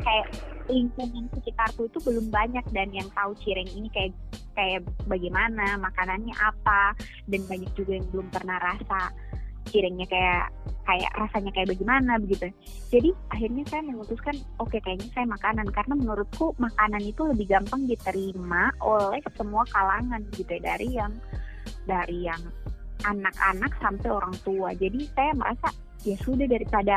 kayak 0.00 0.28
lingkungan 0.68 1.26
sekitarku 1.32 1.88
itu 1.88 1.98
belum 2.04 2.28
banyak 2.28 2.64
dan 2.70 2.88
yang 2.92 3.08
tahu 3.16 3.32
cireng 3.42 3.68
ini 3.72 3.88
kayak 3.92 4.12
kayak 4.52 4.82
bagaimana 5.06 5.78
makanannya 5.78 6.34
apa 6.36 6.92
dan 7.30 7.40
banyak 7.46 7.70
juga 7.78 7.98
yang 7.98 8.06
belum 8.10 8.28
pernah 8.34 8.58
rasa 8.60 9.14
cirengnya 9.68 10.06
kayak 10.08 10.50
kayak 10.88 11.12
rasanya 11.20 11.52
kayak 11.52 11.76
bagaimana 11.76 12.16
begitu. 12.16 12.48
Jadi 12.88 13.10
akhirnya 13.28 13.64
saya 13.68 13.82
memutuskan 13.84 14.36
oke 14.56 14.72
okay, 14.72 14.80
kayaknya 14.80 15.08
saya 15.12 15.26
makanan 15.28 15.68
karena 15.68 15.94
menurutku 16.00 16.56
makanan 16.56 17.04
itu 17.04 17.28
lebih 17.28 17.46
gampang 17.52 17.84
diterima 17.84 18.72
oleh 18.80 19.20
semua 19.36 19.68
kalangan 19.68 20.24
gitu 20.32 20.48
ya 20.56 20.62
dari 20.64 20.88
yang 20.96 21.12
dari 21.84 22.18
yang 22.24 22.40
anak-anak 23.04 23.72
sampai 23.84 24.08
orang 24.08 24.32
tua. 24.40 24.72
Jadi 24.72 25.04
saya 25.12 25.36
merasa 25.36 25.68
ya 26.08 26.16
sudah 26.24 26.48
daripada 26.48 26.96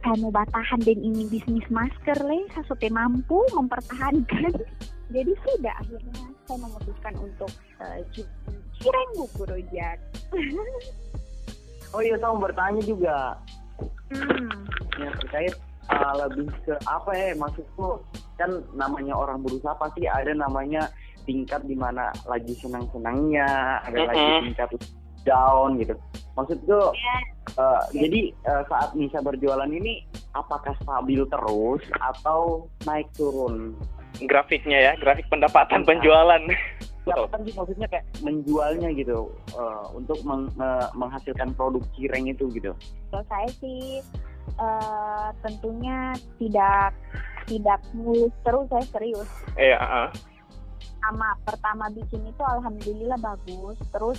saya 0.00 0.16
mau 0.22 0.32
batahan 0.32 0.80
dan 0.80 0.98
ini 1.02 1.28
bisnis 1.28 1.66
masker 1.68 2.16
le 2.24 2.48
saya 2.56 2.88
mampu 2.88 3.44
mempertahankan. 3.52 4.54
Jadi 5.14 5.32
sudah 5.44 5.74
akhirnya 5.76 6.24
saya 6.48 6.58
memutuskan 6.64 7.14
untuk 7.20 7.52
uh, 7.84 8.00
cireng 8.80 9.10
buku 9.14 9.42
rojak. 9.44 10.00
oh 11.94 12.00
iya 12.02 12.16
saya 12.18 12.30
mau 12.34 12.42
bertanya 12.42 12.82
juga 12.82 13.16
hmm. 14.10 14.50
yang 14.98 15.14
terkait 15.24 15.54
uh, 15.90 16.14
lebih 16.26 16.48
ke 16.66 16.74
apa 16.86 17.10
ya 17.14 17.34
maksudku 17.38 18.00
kan 18.36 18.50
namanya 18.74 19.14
orang 19.16 19.40
berusaha 19.40 19.74
pasti 19.78 20.04
ada 20.08 20.32
namanya 20.34 20.90
tingkat 21.26 21.62
di 21.66 21.74
mana 21.74 22.14
lagi 22.28 22.54
senang-senangnya 22.54 23.82
ada 23.82 23.90
mm 23.90 24.02
-hmm. 24.06 24.10
lagi 24.10 24.26
tingkat 24.50 24.70
down 25.26 25.70
gitu 25.82 25.94
maksudku 26.38 26.80
yeah. 26.94 27.20
Uh, 27.56 27.82
yeah. 27.90 28.06
jadi 28.06 28.20
uh, 28.46 28.62
saat 28.70 28.90
Nisa 28.94 29.18
berjualan 29.22 29.70
ini 29.70 30.06
apakah 30.36 30.76
stabil 30.82 31.24
terus 31.26 31.82
atau 31.98 32.70
naik 32.86 33.10
turun 33.18 33.74
grafiknya 34.24 34.78
ya 34.78 34.92
grafik 34.96 35.26
pendapatan 35.28 35.82
iya. 35.82 35.88
penjualan 35.88 36.42
ya 37.06 37.14
kan 37.30 37.40
sih 37.46 37.54
maksudnya 37.54 37.86
kayak 37.86 38.04
menjualnya 38.18 38.90
gitu 38.98 39.30
uh, 39.54 39.86
untuk 39.94 40.18
meng, 40.26 40.50
uh, 40.58 40.90
menghasilkan 40.98 41.54
produk 41.54 41.82
cireng 41.94 42.26
itu 42.26 42.50
gitu? 42.50 42.74
Kalau 43.14 43.24
saya 43.30 43.46
sih 43.62 44.02
uh, 44.58 45.30
tentunya 45.46 46.18
tidak 46.42 46.90
tidak 47.46 47.78
mulus 47.94 48.34
terus 48.42 48.66
saya 48.66 48.86
serius. 48.90 49.30
Iya 49.54 49.78
uh. 49.78 50.10
sama 51.06 51.38
pertama 51.46 51.86
bikin 51.94 52.26
itu 52.26 52.42
alhamdulillah 52.42 53.14
bagus 53.22 53.78
terus 53.94 54.18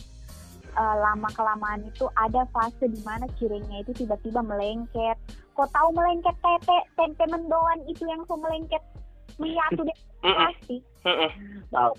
uh, 0.80 0.96
lama 0.96 1.28
kelamaan 1.36 1.84
itu 1.84 2.08
ada 2.16 2.48
fase 2.56 2.88
di 2.88 3.04
mana 3.04 3.28
cirengnya 3.36 3.84
itu 3.84 3.92
tiba-tiba 4.06 4.40
melengket. 4.40 5.20
Kok 5.60 5.68
tahu 5.76 5.90
melengket 5.92 6.40
tete 6.40 6.78
tempe 6.96 7.26
mendoan 7.28 7.84
itu 7.92 8.08
yang 8.08 8.24
so 8.32 8.40
melengket 8.40 8.80
menyatu 9.36 9.84
deh 9.84 10.00
pasti. 10.24 10.78
Tahu 11.76 11.92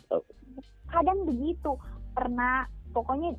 kadang 0.88 1.24
begitu. 1.28 1.76
Pernah 2.16 2.66
pokoknya 2.92 3.36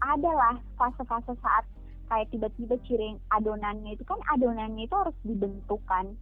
adalah 0.00 0.60
fase-fase 0.76 1.34
saat 1.40 1.64
kayak 2.06 2.30
tiba-tiba 2.30 2.78
cireng 2.86 3.18
adonannya 3.34 3.98
itu 3.98 4.06
kan 4.06 4.20
adonannya 4.30 4.86
itu 4.86 4.94
harus 4.94 5.16
dibentukkan 5.26 6.14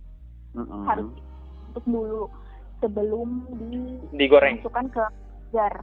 mm-hmm. 0.57 0.83
harus 0.89 1.07
dibentuk 1.13 1.85
dulu 1.85 2.23
sebelum 2.81 3.29
di 3.61 4.01
digoreng. 4.17 4.65
masukkan 4.65 4.89
ke 4.89 5.05
freezer. 5.55 5.75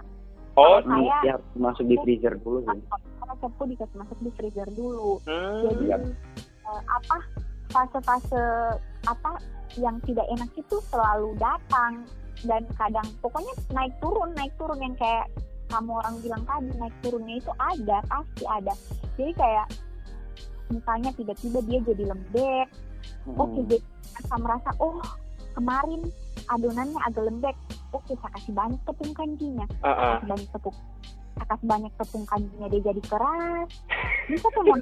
Oh 0.59 0.83
saya 0.83 1.17
ya, 1.23 1.35
masuk 1.55 1.87
di 1.87 1.95
freezer 2.03 2.35
dulu 2.43 2.59
sih. 2.67 2.79
Kalau 2.91 3.35
cepu 3.39 3.63
dikasih 3.71 3.97
masuk 4.03 4.17
di 4.19 4.29
freezer 4.35 4.67
dulu. 4.75 5.23
Hmm. 5.23 5.63
jadi 5.63 5.83
ya. 5.95 5.97
uh, 6.67 6.81
apa 6.91 7.17
fase-fase 7.71 8.43
apa 9.07 9.31
yang 9.79 9.95
tidak 10.03 10.27
enak 10.27 10.51
itu 10.59 10.75
selalu 10.91 11.31
datang 11.39 12.03
dan 12.47 12.63
kadang 12.77 13.07
pokoknya 13.21 13.53
naik 13.73 13.93
turun 14.01 14.29
naik 14.37 14.53
turun. 14.57 14.79
Yang 14.81 14.95
kayak 15.01 15.25
kamu 15.71 15.91
orang 16.03 16.15
bilang 16.19 16.43
tadi 16.43 16.71
naik 16.75 16.95
turunnya 16.99 17.35
itu 17.39 17.51
ada 17.59 17.97
pasti 18.07 18.43
ada. 18.45 18.73
Jadi 19.15 19.31
kayak 19.37 19.67
misalnya 20.71 21.11
tiba-tiba 21.19 21.59
dia 21.67 21.79
jadi 21.83 22.03
lembek 22.07 22.67
hmm. 23.27 23.35
oke 23.35 23.51
okay, 23.51 23.61
jadi 23.67 23.77
saya 24.23 24.39
merasa 24.39 24.69
oh 24.79 25.03
kemarin 25.51 26.01
adonannya 26.47 26.99
agak 27.07 27.23
lembek. 27.27 27.57
Oke 27.91 28.07
okay, 28.07 28.15
saya 28.23 28.31
kasih 28.39 28.53
banyak 28.55 28.79
tepung 28.87 29.11
kanjinya. 29.11 29.67
Uh 29.83 29.87
-uh. 29.91 30.15
kasih 30.15 30.27
banyak 30.31 30.49
tepung 30.55 30.77
saya 31.31 31.47
kasih 31.47 31.67
banyak 31.67 31.93
tepung 31.99 32.25
kanjinya 32.27 32.67
dia 32.71 32.81
jadi 32.91 33.01
keras. 33.07 33.69
Bisa 34.31 34.47
tuh 34.51 34.63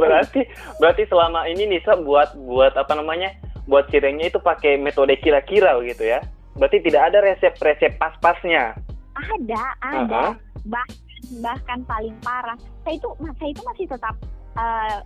berarti 0.00 0.40
berarti 0.80 1.02
selama 1.06 1.44
ini 1.50 1.76
Nisa 1.76 1.98
buat 1.98 2.34
buat 2.40 2.72
apa 2.78 2.92
namanya 2.96 3.36
buat 3.66 3.88
cirengnya 3.92 4.32
itu 4.32 4.40
pakai 4.40 4.80
metode 4.80 5.16
kira-kira 5.20 5.76
gitu 5.84 6.04
ya. 6.04 6.20
Berarti 6.56 6.78
tidak 6.84 7.02
ada 7.12 7.18
resep-resep 7.24 7.96
pas-pasnya. 7.96 8.76
Ada, 9.16 9.62
ada. 9.84 10.00
Uh 10.04 10.06
-huh. 10.08 10.32
Bahkan 10.68 10.98
bahkan 11.38 11.80
paling 11.84 12.16
parah. 12.24 12.56
Saya 12.82 12.96
itu 12.96 13.08
saya 13.38 13.50
itu 13.52 13.62
masih 13.62 13.86
tetap 13.86 14.14
uh, 14.56 14.98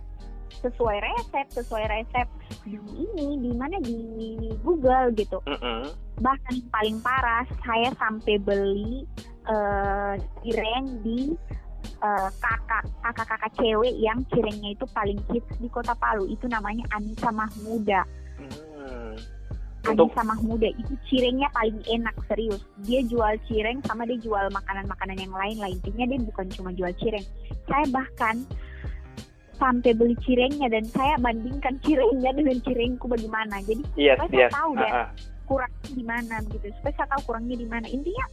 sesuai 0.63 0.97
resep, 1.03 1.45
sesuai 1.51 1.85
resep 1.91 2.27
di 2.65 2.79
ini 2.79 3.27
di 3.43 3.51
mana 3.53 3.77
di 3.83 3.99
Google 4.63 5.13
gitu. 5.13 5.37
Uh 5.45 5.53
-huh. 5.59 5.81
Bahkan 6.23 6.55
paling 6.71 6.97
parah 7.03 7.45
saya 7.61 7.91
sampai 7.99 8.39
beli 8.41 9.05
uh, 9.45 10.15
cireng 10.41 10.85
di 11.03 11.35
uh, 12.01 12.29
kakak 12.41 12.83
kakak 13.03 13.27
kakak 13.29 13.51
cewek 13.59 13.93
yang 13.99 14.19
cirengnya 14.33 14.73
itu 14.73 14.85
paling 14.95 15.19
hits 15.29 15.51
di 15.61 15.67
kota 15.69 15.93
Palu 15.97 16.25
itu 16.29 16.47
namanya 16.49 16.83
Anissa 16.95 17.29
Mahmuda 17.29 18.03
untuk 19.91 20.09
sama 20.17 20.33
muda 20.41 20.69
itu 20.71 20.93
cirengnya 21.11 21.49
paling 21.53 21.77
enak 21.85 22.15
serius. 22.25 22.61
Dia 22.87 23.05
jual 23.05 23.37
cireng 23.45 23.83
sama 23.85 24.07
dia 24.09 24.17
jual 24.17 24.49
makanan-makanan 24.49 25.17
yang 25.19 25.33
lain 25.35 25.57
lah. 25.61 25.69
Intinya 25.69 26.05
dia 26.09 26.19
bukan 26.25 26.45
cuma 26.53 26.69
jual 26.73 26.91
cireng. 26.97 27.25
Saya 27.69 27.85
bahkan 27.93 28.41
sampai 29.55 29.95
beli 29.95 30.15
cirengnya 30.25 30.67
dan 30.67 30.83
saya 30.89 31.15
bandingkan 31.21 31.79
cirengnya 31.85 32.31
dengan 32.33 32.57
cirengku 32.63 33.05
bagaimana. 33.05 33.61
Jadi 33.63 33.83
yes, 33.95 34.17
supaya 34.17 34.29
yes. 34.29 34.51
saya 34.51 34.57
tahu 34.57 34.71
uh 34.71 34.77
-huh. 34.77 34.83
deh 34.83 34.93
kurangnya 35.45 35.89
di 35.93 36.03
mana 36.03 36.35
gitu. 36.49 36.65
Supaya 36.81 36.93
saya 36.97 37.07
tahu 37.13 37.21
kurangnya 37.29 37.55
di 37.61 37.67
mana. 37.69 37.85
Intinya 37.89 38.25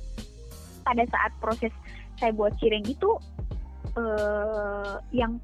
pada 0.83 1.05
saat 1.09 1.33
proses 1.39 1.73
saya 2.19 2.33
buat 2.35 2.55
cireng 2.59 2.87
itu 2.87 3.11
uh, 3.99 4.99
yang 5.13 5.39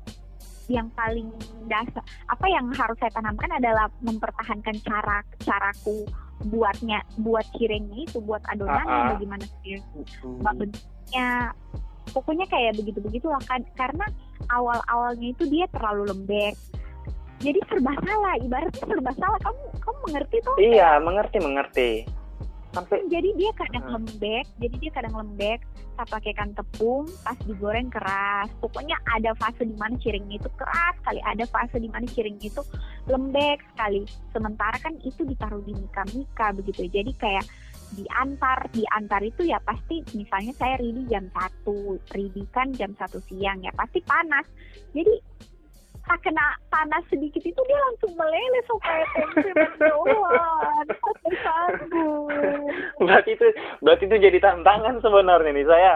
yang 0.69 0.93
paling 0.93 1.33
dasar 1.65 2.05
apa 2.29 2.47
yang 2.49 2.69
harus 2.77 2.97
saya 3.01 3.13
tanamkan 3.17 3.49
adalah 3.57 3.89
mempertahankan 4.05 4.77
cara 4.85 5.25
caraku 5.41 6.05
buatnya 6.47 7.03
buat 7.19 7.43
cirengnya 7.59 8.07
itu 8.07 8.23
buat 8.23 8.43
adonannya 8.47 8.87
uh 8.87 9.03
-uh. 9.03 9.11
bagaimana 9.19 9.45
sih? 9.65 9.83
Bentuknya. 10.23 11.29
Pokoknya 12.09 12.47
kayak 12.49 12.79
begitu 12.81 13.05
begitulah 13.05 13.43
kan 13.45 13.61
karena 13.77 14.07
awal 14.49 14.81
awalnya 14.89 15.35
itu 15.35 15.45
dia 15.51 15.67
terlalu 15.75 16.09
lembek. 16.09 16.55
Jadi 17.39 17.59
serba 17.69 17.93
salah 18.03 18.35
ibaratnya 18.41 18.85
serba 18.87 19.13
salah. 19.19 19.39
Kamu 19.45 19.63
kamu 19.83 19.99
mengerti 20.09 20.37
tuh 20.41 20.57
iya 20.63 20.91
mengerti 21.03 21.39
mengerti 21.43 21.91
sampai 22.73 23.01
jadi 23.09 23.29
dia 23.37 23.51
kadang 23.57 23.85
hmm. 23.89 23.95
lembek 23.97 24.45
jadi 24.61 24.75
dia 24.81 24.91
kadang 24.93 25.15
lembek 25.17 25.61
saya 25.99 26.15
pakaikan 26.15 26.55
tepung 26.55 27.11
pas 27.27 27.35
digoreng 27.43 27.91
keras. 27.91 28.47
Pokoknya 28.63 28.95
ada 29.11 29.35
fase 29.35 29.67
di 29.67 29.75
mana 29.75 29.99
cirengnya 29.99 30.39
itu 30.39 30.47
keras 30.55 30.95
sekali 31.03 31.19
ada 31.27 31.43
fase 31.51 31.83
di 31.83 31.91
mana 31.91 32.07
cirengnya 32.07 32.47
itu 32.47 32.63
lembek 33.11 33.59
sekali. 33.75 34.07
Sementara 34.31 34.79
kan 34.79 34.95
itu 35.03 35.27
ditaruh 35.27 35.59
di 35.67 35.75
mika 35.75 36.07
mika 36.15 36.55
begitu. 36.55 36.87
Jadi 36.87 37.11
kayak 37.19 37.43
diantar 37.99 38.71
diantar 38.71 39.27
itu 39.27 39.51
ya 39.51 39.59
pasti 39.67 40.07
misalnya 40.15 40.55
saya 40.55 40.79
ready 40.79 41.03
jam 41.11 41.27
satu 41.35 41.99
ready 42.15 42.47
kan 42.55 42.71
jam 42.79 42.95
satu 42.95 43.19
siang 43.27 43.59
ya 43.67 43.75
pasti 43.75 43.99
panas. 44.07 44.47
Jadi 44.95 45.19
tak 46.09 46.25
kena 46.25 46.57
panas 46.73 47.05
sedikit 47.13 47.45
itu 47.45 47.61
dia 47.69 47.79
langsung 47.85 48.17
meleleh 48.17 48.65
so 48.65 48.81
kayak 48.81 49.09
tempe 49.13 49.53
mendoan 49.53 50.87
berarti 53.05 53.37
itu 53.37 53.47
berarti 53.85 54.05
itu 54.09 54.17
jadi 54.17 54.39
tantangan 54.41 55.05
sebenarnya 55.05 55.53
nih 55.53 55.69
saya. 55.69 55.95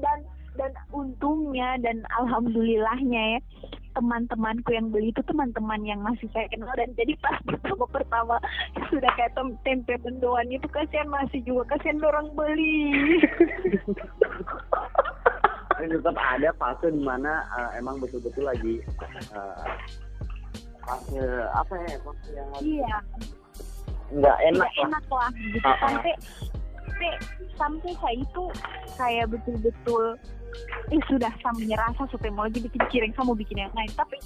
Dan 0.00 0.24
dan 0.56 0.72
untungnya 0.88 1.76
dan 1.84 2.00
alhamdulillahnya 2.16 3.36
ya 3.36 3.40
teman-temanku 3.96 4.76
yang 4.76 4.92
beli 4.92 5.08
itu 5.08 5.24
teman-teman 5.24 5.80
yang 5.84 6.00
masih 6.04 6.28
saya 6.32 6.48
kenal. 6.52 6.72
Dan 6.76 6.92
jadi 6.96 7.16
pas 7.20 7.40
pertama-pertama 7.44 8.40
sudah 8.88 9.10
kayak 9.16 9.32
tem 9.36 9.56
tempe 9.64 9.96
mendoan 10.04 10.52
itu 10.52 10.68
kasihan 10.68 11.08
masih 11.08 11.40
juga 11.44 11.76
kasihan 11.76 12.04
orang 12.04 12.28
beli 12.32 13.20
dan 15.76 15.88
tetap 15.92 16.16
ada 16.16 16.48
fase 16.56 16.86
di 16.88 17.02
mana 17.04 17.44
uh, 17.52 17.70
emang 17.76 18.00
betul-betul 18.00 18.44
lagi 18.48 18.80
uh, 19.32 19.66
fase 20.82 21.22
apa 21.52 21.72
ya 21.84 21.96
fase 22.00 22.28
yang 22.32 22.48
lagi 22.54 22.64
iya 22.80 22.96
nggak 24.06 24.36
enak 24.54 24.68
Nggak 24.70 24.72
lah 24.78 24.86
enak 24.86 25.04
lah 25.10 25.30
gitu 25.34 25.66
Ah, 25.66 25.70
ah. 25.70 25.78
sampai 25.82 26.12
sampai 26.86 27.10
sampai 27.58 27.92
saya 28.00 28.16
itu 28.16 28.44
kayak 28.96 29.26
betul-betul 29.28 30.04
eh 30.88 31.02
sudah 31.10 31.32
sama 31.44 31.60
rasa 31.76 32.02
supaya 32.08 32.32
mau 32.32 32.48
lagi 32.48 32.64
bikin 32.64 32.80
cireng 32.88 33.12
saya 33.12 33.26
mau 33.28 33.36
bikin 33.36 33.60
yang 33.60 33.74
lain 33.76 33.92
tapi 33.92 34.16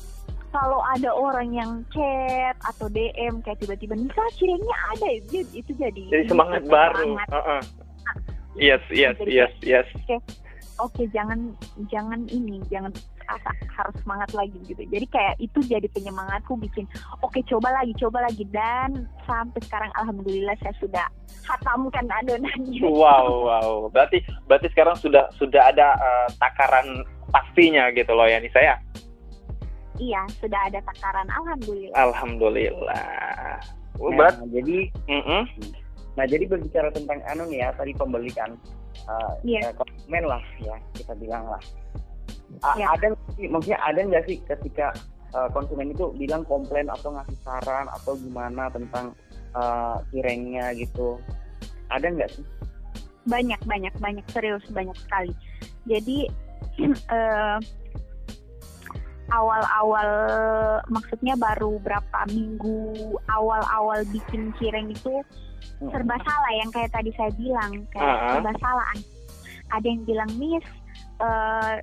kalau 0.50 0.82
ada 0.82 1.10
orang 1.14 1.54
yang 1.54 1.70
chat 1.94 2.58
atau 2.66 2.90
DM 2.90 3.38
kayak 3.46 3.58
tiba-tiba 3.62 3.94
Nisa 3.94 4.22
cirengnya 4.34 4.76
ada 4.90 5.08
itu, 5.14 5.46
itu 5.54 5.70
jadi 5.78 6.02
Jadi 6.10 6.24
semangat 6.26 6.66
baru. 6.66 7.14
semangat. 7.14 7.28
Heeh. 7.30 7.60
Yes, 8.58 8.82
yes, 8.90 9.14
Jadi 9.22 9.30
yes, 9.30 9.52
yes. 9.62 9.86
Oke 10.80 11.02
jangan 11.12 11.52
jangan 11.88 12.24
ini 12.28 12.58
jangan 12.72 12.90
asa, 13.28 13.52
harus 13.70 13.94
semangat 14.02 14.30
lagi 14.34 14.56
gitu 14.66 14.82
jadi 14.88 15.06
kayak 15.06 15.34
itu 15.38 15.60
jadi 15.64 15.86
penyemangatku 15.92 16.58
bikin 16.58 16.88
oke 17.20 17.38
coba 17.46 17.70
lagi 17.76 17.92
coba 18.00 18.24
lagi 18.26 18.42
dan 18.50 19.06
sampai 19.24 19.60
sekarang 19.62 19.92
alhamdulillah 19.94 20.56
saya 20.58 20.74
sudah 20.80 21.06
hatamkan 21.46 22.08
adonannya 22.10 22.82
Wow, 22.82 23.46
wow. 23.46 23.70
Berarti 23.92 24.20
berarti 24.44 24.66
sekarang 24.74 24.96
sudah 24.98 25.30
sudah 25.36 25.70
ada 25.70 25.94
eh, 25.94 26.28
takaran 26.36 27.04
pastinya 27.30 27.88
gitu 27.94 28.10
loh 28.10 28.26
ya 28.26 28.40
Nisa 28.42 28.58
ya. 28.58 28.76
iya 30.00 30.24
sudah 30.40 30.56
ada 30.66 30.80
takaran 30.82 31.28
alhamdulillah 31.28 31.92
Alhamdulillah. 31.94 33.60
Oh, 34.00 34.08
nah, 34.08 34.32
berat. 34.32 34.40
jadi 34.48 34.88
Mm-mm. 35.12 35.42
nah 36.16 36.24
jadi 36.24 36.48
berbicara 36.48 36.88
tentang 36.90 37.20
anu 37.28 37.44
nih 37.52 37.60
ya 37.62 37.68
tadi 37.76 37.92
pembeli 37.92 38.32
kan 38.32 38.56
uh, 39.08 39.34
Iya. 39.42 39.60
ya, 39.68 39.70
konsumen 39.76 40.24
lah 40.26 40.42
ya 40.60 40.76
kita 40.94 41.12
bilang 41.16 41.44
lah 41.46 41.62
A- 42.66 42.76
Iya. 42.76 42.86
ada 42.98 43.06
maksudnya 43.38 43.78
ada 43.80 44.00
nggak 44.02 44.24
sih 44.26 44.36
ketika 44.44 44.90
uh, 45.34 45.48
konsumen 45.54 45.94
itu 45.94 46.10
bilang 46.18 46.42
komplain 46.46 46.90
atau 46.90 47.14
ngasih 47.14 47.38
saran 47.46 47.86
atau 47.90 48.18
gimana 48.18 48.66
tentang 48.74 49.14
uh, 49.54 50.02
cirengnya 50.10 50.74
gitu 50.74 51.16
ada 51.90 52.06
nggak 52.10 52.30
sih 52.34 52.44
banyak 53.28 53.60
banyak 53.68 53.94
banyak 54.00 54.26
serius 54.32 54.64
banyak 54.72 54.96
sekali 55.06 55.32
jadi 55.86 56.26
eh, 57.16 57.58
awal-awal 59.30 60.10
maksudnya 60.90 61.38
baru 61.38 61.78
berapa 61.78 62.20
minggu 62.34 63.14
awal-awal 63.30 64.02
bikin 64.10 64.50
cireng 64.58 64.90
itu 64.90 65.22
serba 65.80 66.16
salah 66.20 66.52
yang 66.56 66.70
kayak 66.70 66.90
tadi 66.90 67.10
saya 67.14 67.30
bilang 67.34 67.72
kayak 67.90 68.06
Ah. 68.06 68.30
serba 68.36 68.52
salah. 68.58 68.86
Ada 69.70 69.86
yang 69.86 70.02
bilang 70.04 70.30
miss 70.36 70.66
eh, 71.20 71.76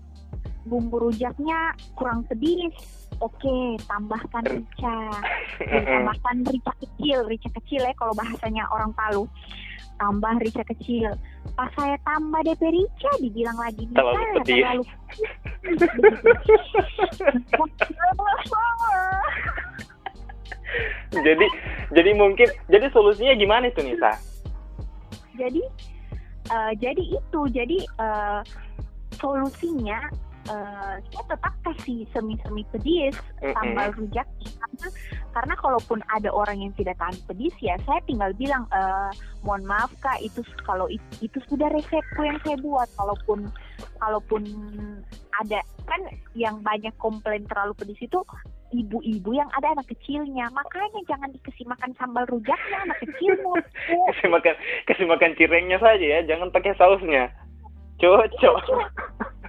bumbu 0.65 0.99
rujaknya 0.99 1.71
kurang 1.95 2.27
pedis 2.27 2.73
oke 3.17 3.57
tambahkan 3.85 4.45
rica. 4.45 4.97
Ya, 5.63 5.79
tambahkan 5.97 6.37
rica 6.45 6.71
kecil 6.77 7.25
rica 7.25 7.49
kecil 7.55 7.81
ya 7.81 7.93
kalau 7.95 8.13
bahasanya 8.13 8.67
orang 8.69 8.93
Palu. 8.93 9.25
Tambah 9.97 10.33
rica 10.45 10.61
kecil. 10.67 11.09
Pas 11.57 11.73
saya 11.73 11.97
tambah 12.05 12.45
DP 12.45 12.61
rica 12.69 13.09
dibilang 13.17 13.57
lagi 13.57 13.81
"Nisa, 13.81 13.97
Terlalu 13.97 14.25
pedis." 14.37 14.85
terlalu 17.81 18.23
jadi 21.27 21.47
jadi 21.93 22.11
mungkin 22.13 22.47
jadi 22.67 22.91
solusinya 22.91 23.33
gimana 23.35 23.71
itu 23.71 23.81
Nisa? 23.83 24.11
jadi 25.37 25.61
eh, 26.49 26.71
jadi 26.81 27.03
itu 27.13 27.39
jadi 27.53 27.77
eh, 27.85 28.41
solusinya 29.21 29.99
eh, 30.49 30.93
saya 30.97 31.23
tetap 31.29 31.53
kasih 31.61 32.09
semi-semi 32.09 32.65
pedis 32.73 33.13
Mm-mm. 33.39 33.53
sambal 33.53 33.93
rujak 33.95 34.27
karena 34.57 34.87
karena 35.37 35.53
kalaupun 35.61 35.99
ada 36.09 36.33
orang 36.33 36.57
yang 36.57 36.73
tidak 36.73 36.97
tahan 36.97 37.13
pedis 37.29 37.53
ya 37.61 37.77
saya 37.85 38.01
tinggal 38.09 38.33
bilang 38.33 38.65
eh, 38.73 39.11
mohon 39.45 39.61
maaf 39.69 39.93
kak 40.01 40.17
itu 40.25 40.41
kalau 40.65 40.89
it- 40.89 41.21
itu 41.21 41.37
sudah 41.45 41.69
resepku 41.69 42.25
yang 42.25 42.41
saya 42.41 42.57
buat 42.59 42.89
kalaupun 42.97 43.45
kalaupun 44.01 44.41
ada 45.37 45.61
kan 45.85 46.01
yang 46.33 46.57
banyak 46.65 46.91
komplain 46.97 47.45
terlalu 47.45 47.77
pedis 47.77 48.01
itu 48.01 48.19
ibu-ibu 48.75 49.31
yang 49.31 49.47
ada 49.55 49.71
anak 49.71 49.87
kecilnya 49.87 50.51
makanya 50.51 50.99
jangan 51.07 51.31
dikasih 51.31 51.65
makan 51.67 51.91
sambal 51.95 52.25
rujaknya 52.27 52.77
anak 52.83 52.99
kecil 53.03 53.31
mau 53.43 53.55
kasih 54.11 54.29
makan 54.31 54.55
kasih 54.89 55.05
makan 55.07 55.31
cirengnya 55.39 55.77
saja 55.79 56.05
ya, 56.05 56.19
jangan 56.27 56.51
pakai 56.51 56.75
sausnya. 56.75 57.31
Cocok. 57.97 58.61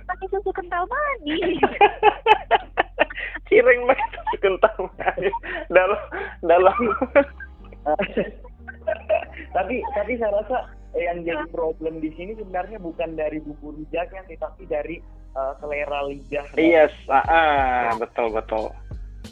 pakai 0.09 0.27
susu 0.33 0.49
kental 0.57 0.89
manis 0.89 1.61
Cireng 3.53 3.85
pakai 3.85 4.07
susu 4.17 4.37
kental 4.41 4.77
manis. 4.97 5.37
dalam 5.69 6.01
dalam 6.41 6.77
tapi 9.57 9.85
tapi 9.93 10.13
saya 10.17 10.33
rasa 10.33 10.65
yang 10.97 11.29
jadi 11.29 11.45
problem 11.53 12.01
di 12.01 12.09
sini 12.17 12.33
sebenarnya 12.41 12.81
bukan 12.81 13.21
dari 13.21 13.37
bumbu 13.45 13.77
rujaknya 13.77 14.25
sih 14.25 14.41
tapi 14.41 14.65
dari 14.65 14.97
uh, 15.37 15.53
selera 15.61 16.09
lidah 16.09 16.49
Yes, 16.57 16.97
ah, 17.13 17.21
ah, 17.29 17.93
betul 18.01 18.33
betul. 18.33 18.73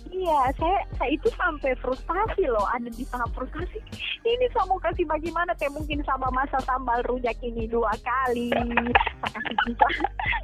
Iya, 0.07 0.41
saya 0.59 0.79
saya 0.97 1.11
itu 1.11 1.29
sampai 1.35 1.75
frustasi 1.83 2.47
loh, 2.47 2.63
ada 2.71 2.87
di 2.87 3.03
tahap 3.11 3.31
frustasi. 3.35 3.79
Ini 4.23 4.47
saya 4.55 4.65
mau 4.71 4.79
kasih 4.79 5.03
bagaimana 5.07 5.51
teh 5.59 5.71
mungkin 5.71 6.03
sama 6.07 6.31
masa 6.31 6.63
sambal 6.63 7.03
rujak 7.11 7.35
ini 7.43 7.67
dua 7.67 7.91
kali. 8.03 8.51
Saya 8.55 9.31
kasih 9.35 9.57
pisah, 9.67 9.93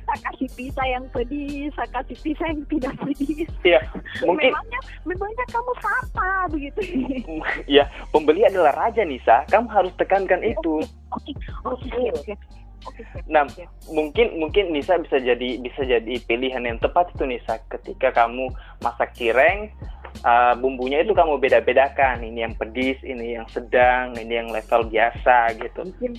saya 0.07 0.19
kasih 0.31 0.49
pisah 0.59 0.87
yang 0.87 1.05
pedis, 1.15 1.71
saya 1.79 1.89
kasih 1.95 2.17
pisah 2.21 2.47
yang 2.51 2.63
tidak 2.67 2.95
pedis. 3.03 3.51
Iya, 3.63 3.81
mungkin 4.27 4.51
Memangnya, 4.51 4.81
memangnya 5.07 5.47
kamu 5.51 5.73
siapa 5.79 6.29
begitu? 6.51 6.81
ya 7.81 7.85
pembeli 8.11 8.43
adalah 8.43 8.75
raja 8.75 9.07
Nisa. 9.07 9.47
Kamu 9.47 9.71
harus 9.71 9.95
tekankan 9.95 10.43
itu. 10.43 10.83
Oke, 11.13 11.33
oke, 11.69 11.87
siap, 12.25 12.39
siap, 12.83 13.23
Nah, 13.31 13.47
siap. 13.47 13.71
mungkin 13.91 14.39
mungkin 14.43 14.75
Nisa 14.75 14.99
bisa 14.99 15.23
jadi 15.23 15.63
bisa 15.63 15.83
jadi 15.87 16.15
pilihan 16.27 16.63
yang 16.67 16.79
tepat 16.83 17.15
itu 17.15 17.25
Nisa. 17.25 17.63
Ketika 17.71 18.11
kamu 18.11 18.51
masak 18.83 19.15
cireng 19.15 19.71
uh, 20.27 20.55
bumbunya 20.59 21.01
itu 21.01 21.15
kamu 21.15 21.39
beda-bedakan. 21.39 22.21
Ini 22.27 22.51
yang 22.51 22.55
pedis 22.59 22.99
ini 23.07 23.39
yang 23.39 23.47
sedang 23.49 24.13
ini 24.19 24.43
yang 24.43 24.49
level 24.51 24.89
biasa 24.91 25.57
gitu. 25.57 25.87
Mungkin 25.87 26.13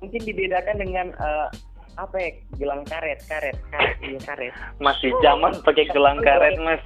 mungkin 0.00 0.20
dibedakan 0.24 0.76
dengan 0.80 1.06
uh, 1.20 1.48
apa 2.00 2.16
ya? 2.16 2.30
Gelang 2.56 2.82
karet 2.88 3.20
karet 3.28 3.56
karet 3.68 3.96
iya 4.00 4.20
karet. 4.24 4.54
Masih 4.80 5.12
zaman 5.20 5.52
pakai 5.60 5.84
gelang 5.92 6.18
karet 6.24 6.56
mas. 6.60 6.80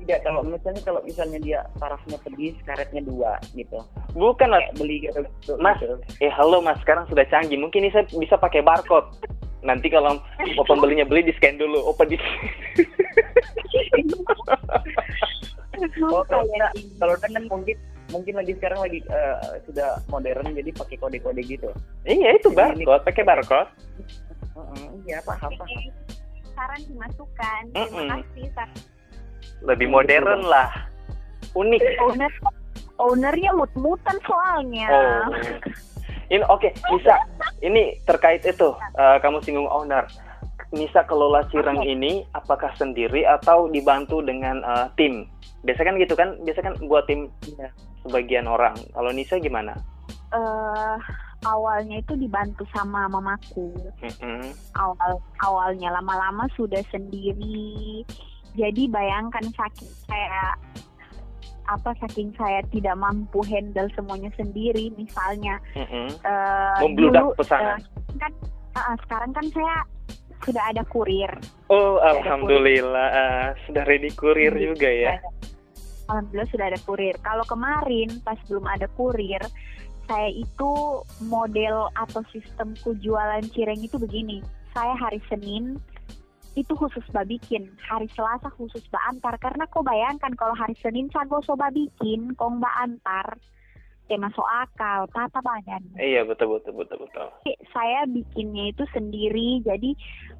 Tidak 0.00 0.22
kalau 0.22 0.40
misalnya 0.46 0.82
kalau 0.86 1.00
misalnya 1.02 1.38
dia 1.42 1.60
tarafnya 1.76 2.16
pedis 2.24 2.56
karetnya 2.64 3.02
dua 3.04 3.36
gitu. 3.52 3.84
Bukan 4.16 4.48
mas. 4.48 4.64
Kayak 4.64 4.76
beli 4.80 4.96
gitu, 5.04 5.18
gitu. 5.42 5.52
Mas. 5.60 5.78
eh 6.22 6.32
halo 6.32 6.64
mas. 6.64 6.80
Sekarang 6.80 7.04
sudah 7.10 7.26
canggih. 7.28 7.60
Mungkin 7.60 7.84
Nisa 7.84 8.06
bisa 8.08 8.40
pakai 8.40 8.64
barcode. 8.64 9.12
Nanti 9.66 9.90
kalau 9.90 10.16
pembelinya 10.64 11.04
beli 11.04 11.26
di 11.26 11.34
scan 11.36 11.58
dulu. 11.60 11.92
Oh 11.92 11.94
pedis. 11.96 12.22
Oh, 16.08 16.24
kalau 16.24 16.48
enggak, 16.48 16.72
kalau 16.96 17.12
enggak 17.20 17.30
kan 17.36 17.44
mungkin 17.52 17.76
mungkin 18.08 18.34
lagi 18.38 18.52
sekarang 18.56 18.80
lagi 18.80 18.98
uh, 19.12 19.60
sudah 19.68 20.00
modern 20.08 20.54
jadi 20.54 20.70
pakai 20.72 20.96
kode-kode 20.96 21.42
gitu. 21.44 21.68
iya 22.08 22.32
itu 22.32 22.48
Jadi 22.48 22.80
ini- 22.80 22.86
barcode. 22.88 23.02
Pakai 23.04 23.22
barcode 23.28 23.70
Iya 25.04 25.18
paham 25.22 25.52
paham. 25.52 25.80
saran 26.56 26.80
dimasukkan. 26.88 27.60
Terima 27.68 27.84
Mm-mm. 27.92 28.08
kasih. 28.08 28.44
Sar- 28.52 28.80
lebih 29.64 29.88
modern 29.88 30.44
lah 30.44 30.68
unik 31.52 31.80
Owner 32.02 32.32
ownernya 32.96 33.50
mut-mutan 33.52 34.16
soalnya. 34.24 34.88
Oh. 34.88 35.24
Ini 36.26 36.42
oke, 36.42 36.72
Nisa. 36.90 37.16
Ini 37.60 38.00
terkait 38.02 38.42
itu 38.42 38.68
eh, 38.96 39.16
kamu 39.20 39.40
singgung 39.40 39.68
owner. 39.68 40.04
Nisa 40.74 41.06
kelola 41.06 41.46
cireng 41.46 41.78
Oke. 41.78 41.86
ini 41.86 42.26
apakah 42.34 42.74
sendiri 42.74 43.22
atau 43.22 43.70
dibantu 43.70 44.18
dengan 44.20 44.58
eh, 44.60 44.86
tim? 44.96 45.28
Biasa 45.62 45.84
kan 45.84 45.94
gitu 45.96 46.16
kan? 46.16 46.34
Biasa 46.42 46.60
kan 46.60 46.74
buat 46.84 47.06
tim 47.06 47.30
Iya. 47.46 47.68
sebagian 48.02 48.48
orang. 48.48 48.74
Kalau 48.90 49.10
Nisa 49.12 49.36
gimana? 49.38 49.76
eh 50.26 50.96
awalnya 51.46 52.02
itu 52.02 52.18
dibantu 52.18 52.66
sama 52.74 53.06
mamaku. 53.06 53.70
Mm-mm. 54.02 54.50
Awal 54.74 55.22
awalnya 55.46 55.94
lama-lama 55.94 56.50
sudah 56.58 56.82
sendiri. 56.90 58.02
Jadi 58.58 58.90
bayangkan 58.90 59.46
saking 59.54 59.92
saya 60.10 60.58
apa 61.66 61.94
saking 61.98 62.30
saya 62.38 62.62
tidak 62.70 62.94
mampu 62.94 63.42
handle 63.42 63.90
semuanya 63.98 64.30
sendiri 64.38 64.86
misalnya 64.94 65.58
eh, 65.74 66.78
Membludak 66.78 67.34
dulu, 67.34 67.38
pesanan. 67.42 67.82
eh, 67.82 68.18
kan 68.22 68.32
ah, 68.78 68.94
sekarang 69.02 69.34
kan 69.34 69.46
saya 69.50 69.82
sudah 70.46 70.62
ada 70.70 70.82
kurir. 70.86 71.30
Oh, 71.72 71.98
alhamdulillah 71.98 73.08
kurir. 73.10 73.64
sudah 73.66 73.82
ready 73.88 74.10
kurir 74.14 74.52
hmm, 74.54 74.62
juga 74.62 74.88
ya. 74.88 75.18
Alhamdulillah 76.06 76.50
sudah 76.54 76.66
ada 76.70 76.80
kurir. 76.86 77.14
Kalau 77.18 77.42
kemarin 77.50 78.08
pas 78.22 78.38
belum 78.46 78.62
ada 78.68 78.86
kurir, 78.94 79.42
saya 80.06 80.30
itu 80.30 81.02
model 81.26 81.90
atau 81.98 82.22
sistemku 82.30 82.94
jualan 83.02 83.42
cireng 83.52 83.82
itu 83.82 83.98
begini. 83.98 84.40
Saya 84.70 84.94
hari 84.94 85.18
Senin 85.26 85.76
itu 86.56 86.72
khusus 86.72 87.04
babikin, 87.12 87.68
hari 87.84 88.08
Selasa 88.16 88.48
khusus 88.56 88.80
mbak 88.88 89.04
antar. 89.12 89.34
Karena 89.42 89.68
kau 89.68 89.84
bayangkan 89.84 90.32
kalau 90.38 90.56
hari 90.56 90.72
Senin 90.80 91.12
saya 91.12 91.28
gosok 91.28 91.60
babikin, 91.60 92.32
kau 92.38 92.48
mbak 92.48 92.72
antar, 92.80 93.36
ya 94.06 94.16
masuk 94.18 94.46
akal, 94.46 95.10
tata 95.10 95.40
badan. 95.42 95.82
Iya 95.98 96.22
betul 96.22 96.58
betul 96.58 96.78
betul 96.78 97.06
betul. 97.06 97.28
Saya 97.74 98.06
bikinnya 98.06 98.70
itu 98.70 98.86
sendiri, 98.94 99.62
jadi 99.66 99.94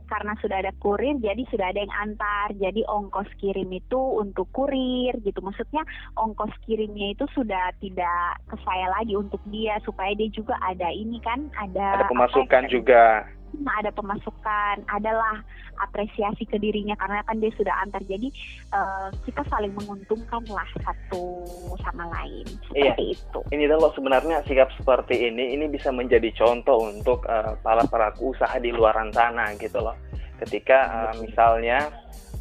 karena 0.06 0.38
sudah 0.38 0.62
ada 0.62 0.72
kurir 0.78 1.18
jadi 1.18 1.42
sudah 1.50 1.74
ada 1.74 1.82
yang 1.82 1.94
antar 1.98 2.54
jadi 2.56 2.82
ongkos 2.86 3.26
kirim 3.42 3.68
itu 3.74 3.98
untuk 3.98 4.46
kurir 4.54 5.18
gitu 5.26 5.42
maksudnya 5.42 5.82
ongkos 6.14 6.54
kirimnya 6.64 7.12
itu 7.12 7.26
sudah 7.34 7.74
tidak 7.82 8.38
ke 8.46 8.56
saya 8.62 8.86
lagi 8.94 9.18
untuk 9.18 9.42
dia 9.50 9.76
supaya 9.82 10.14
dia 10.14 10.30
juga 10.30 10.54
ada 10.62 10.88
ini 10.94 11.18
kan 11.20 11.50
ada 11.58 12.02
ada 12.02 12.06
pemasukan 12.10 12.64
apa, 12.66 12.72
juga 12.72 13.26
nah, 13.62 13.74
ada 13.80 13.90
pemasukan 13.92 14.84
adalah 14.88 15.40
apresiasi 15.80 16.48
ke 16.48 16.56
dirinya 16.56 16.96
karena 16.96 17.20
kan 17.24 17.36
dia 17.40 17.52
sudah 17.56 17.74
antar. 17.84 18.02
Jadi 18.04 18.28
uh, 18.72 19.08
kita 19.24 19.42
saling 19.48 19.72
menguntungkan 19.76 20.42
lah 20.48 20.68
satu 20.82 21.44
sama 21.80 22.08
lain. 22.12 22.46
Iya. 22.72 22.92
seperti 22.92 23.04
iya. 23.04 23.16
itu. 23.16 23.40
Ini 23.52 23.64
loh 23.72 23.92
sebenarnya 23.92 24.36
sikap 24.44 24.72
seperti 24.76 25.28
ini 25.32 25.56
ini 25.56 25.66
bisa 25.68 25.92
menjadi 25.92 26.32
contoh 26.36 26.88
untuk 26.88 27.24
uh, 27.28 27.56
para 27.60 27.84
pelaku 27.88 28.32
usaha 28.36 28.56
di 28.60 28.72
luar 28.72 28.96
sana 29.12 29.52
gitu 29.56 29.80
loh. 29.80 29.96
Ketika 30.40 30.78
uh, 30.88 31.14
misalnya 31.20 31.88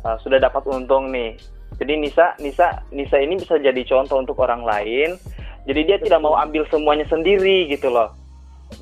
uh, 0.03 0.17
sudah 0.19 0.39
dapat 0.39 0.63
untung 0.67 1.11
nih. 1.11 1.35
Jadi 1.75 1.99
Nisa 1.99 2.39
Nisa 2.39 2.87
Nisa 2.95 3.19
ini 3.19 3.35
bisa 3.35 3.59
jadi 3.59 3.81
contoh 3.83 4.23
untuk 4.23 4.39
orang 4.39 4.63
lain. 4.63 5.19
Jadi 5.65 5.81
dia 5.81 5.97
tidak 5.97 6.21
mau 6.21 6.37
ambil 6.37 6.63
semuanya 6.69 7.03
sendiri 7.09 7.67
gitu 7.67 7.89
loh 7.89 8.24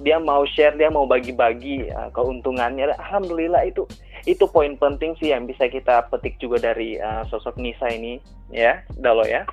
dia 0.01 0.17
mau 0.17 0.47
share 0.47 0.75
dia 0.79 0.89
mau 0.89 1.05
bagi-bagi 1.05 1.91
uh, 1.91 2.09
keuntungannya 2.15 2.91
alhamdulillah 2.97 3.67
itu 3.67 3.85
itu 4.23 4.47
poin 4.47 4.79
penting 4.79 5.13
sih 5.19 5.35
yang 5.35 5.43
bisa 5.43 5.67
kita 5.67 6.07
petik 6.07 6.39
juga 6.39 6.71
dari 6.71 6.95
uh, 6.97 7.27
sosok 7.27 7.59
Nisa 7.59 7.91
ini 7.91 8.17
ya 8.49 8.79
Dalo 8.97 9.27
ya 9.27 9.43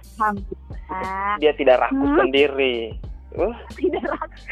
dia 1.43 1.53
tidak 1.59 1.83
rakus 1.83 2.11
hmm? 2.15 2.21
sendiri 2.23 2.77
uh. 3.37 3.55
tidak 3.79 4.05
rakus 4.07 4.45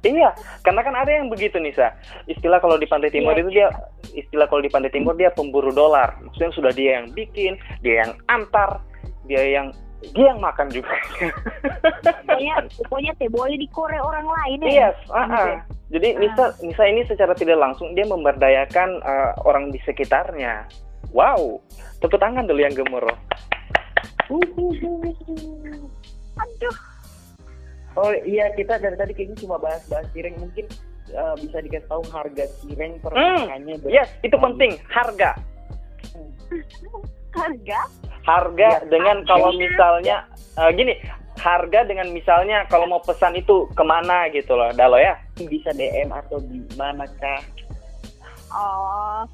Iya, 0.00 0.32
karena 0.64 0.80
kan 0.80 0.96
ada 0.96 1.12
yang 1.12 1.28
begitu 1.28 1.60
Nisa. 1.60 1.92
Istilah 2.24 2.56
kalau 2.56 2.80
di 2.80 2.88
Pantai 2.88 3.12
Timur 3.12 3.36
iya, 3.36 3.44
itu 3.44 3.50
dia 3.52 3.68
istilah 4.16 4.48
kalau 4.48 4.64
di 4.64 4.72
Pantai 4.72 4.88
Timur 4.88 5.12
dia 5.12 5.28
pemburu 5.28 5.68
dolar. 5.76 6.16
Maksudnya 6.24 6.56
sudah 6.56 6.72
dia 6.72 7.04
yang 7.04 7.12
bikin, 7.12 7.60
dia 7.84 8.08
yang 8.08 8.16
antar, 8.32 8.80
dia 9.28 9.44
yang 9.44 9.76
dia 10.00 10.32
yang 10.32 10.40
makan 10.40 10.68
juga. 10.72 10.96
pokoknya 12.24 12.54
pokoknya 12.88 13.12
teh 13.20 13.28
boleh 13.28 13.56
dikore 13.60 13.98
orang 14.00 14.26
lain 14.26 14.58
ya. 14.64 14.90
Yes, 14.90 14.96
uh 15.12 15.28
-uh. 15.28 15.60
Jadi 15.90 16.16
Nisa 16.16 16.54
Nisa 16.64 16.84
ini 16.86 17.02
secara 17.04 17.34
tidak 17.36 17.58
langsung 17.60 17.92
dia 17.92 18.06
memberdayakan 18.08 19.02
uh, 19.04 19.32
orang 19.44 19.68
di 19.74 19.78
sekitarnya. 19.84 20.64
Wow, 21.10 21.60
tepuk 22.00 22.22
tangan 22.22 22.46
dulu 22.46 22.60
yang 22.62 22.72
gemuruh. 22.72 23.18
Aduh. 26.40 26.76
Oh 27.98 28.14
iya 28.22 28.54
kita 28.54 28.78
dari 28.78 28.94
tadi 28.94 29.12
kayaknya 29.12 29.36
cuma 29.42 29.58
bahas-bahas 29.58 30.06
cireng 30.14 30.38
mungkin 30.38 30.70
uh, 31.10 31.34
bisa 31.34 31.58
dikasih 31.58 31.90
tahu 31.90 32.06
harga 32.14 32.46
cireng 32.62 33.02
per 33.02 33.10
hmm. 33.12 33.82
Yes, 33.90 34.08
itu 34.22 34.38
penting 34.38 34.78
harga. 34.88 35.34
Harga? 37.30 37.80
harga 38.24 38.84
ya, 38.84 38.88
dengan 38.88 39.24
kalau 39.24 39.50
misalnya 39.56 40.28
uh, 40.60 40.70
gini 40.72 40.96
harga 41.40 41.88
dengan 41.88 42.12
misalnya 42.12 42.68
kalau 42.68 42.84
mau 42.84 43.00
pesan 43.00 43.32
itu 43.32 43.64
ke 43.72 43.84
mana 43.84 44.28
gitu 44.28 44.52
loh 44.52 44.68
Dalo 44.76 45.00
ya? 45.00 45.16
Bisa 45.40 45.72
DM 45.72 46.12
atau 46.12 46.36
di 46.44 46.60
mana 46.76 47.08
kah 47.16 47.40
oh 48.52 49.24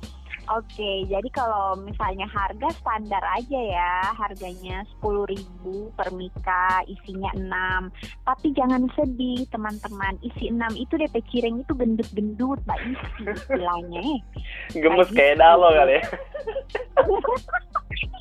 Oke, 0.47 1.03
jadi 1.11 1.27
kalau 1.35 1.75
misalnya 1.83 2.23
harga 2.31 2.71
standar 2.79 3.19
aja 3.35 3.61
ya, 3.61 3.95
harganya 4.15 4.87
sepuluh 4.95 5.27
ribu 5.27 5.91
per 5.99 6.15
mika, 6.15 6.87
isinya 6.87 7.35
6. 7.35 7.91
Tapi 8.23 8.55
jangan 8.55 8.87
sedih 8.95 9.43
teman-teman, 9.51 10.15
isi 10.23 10.55
6 10.55 10.63
itu 10.79 10.95
DP 10.95 11.19
cireng 11.35 11.67
itu 11.67 11.73
gendut-gendut, 11.75 12.63
mbak 12.63 12.79
isi 12.79 13.23
istilahnya. 13.27 14.23
Gemes 14.71 15.11
kayak 15.11 15.43
dalo 15.43 15.75
kali 15.75 15.99
ya. 15.99 16.03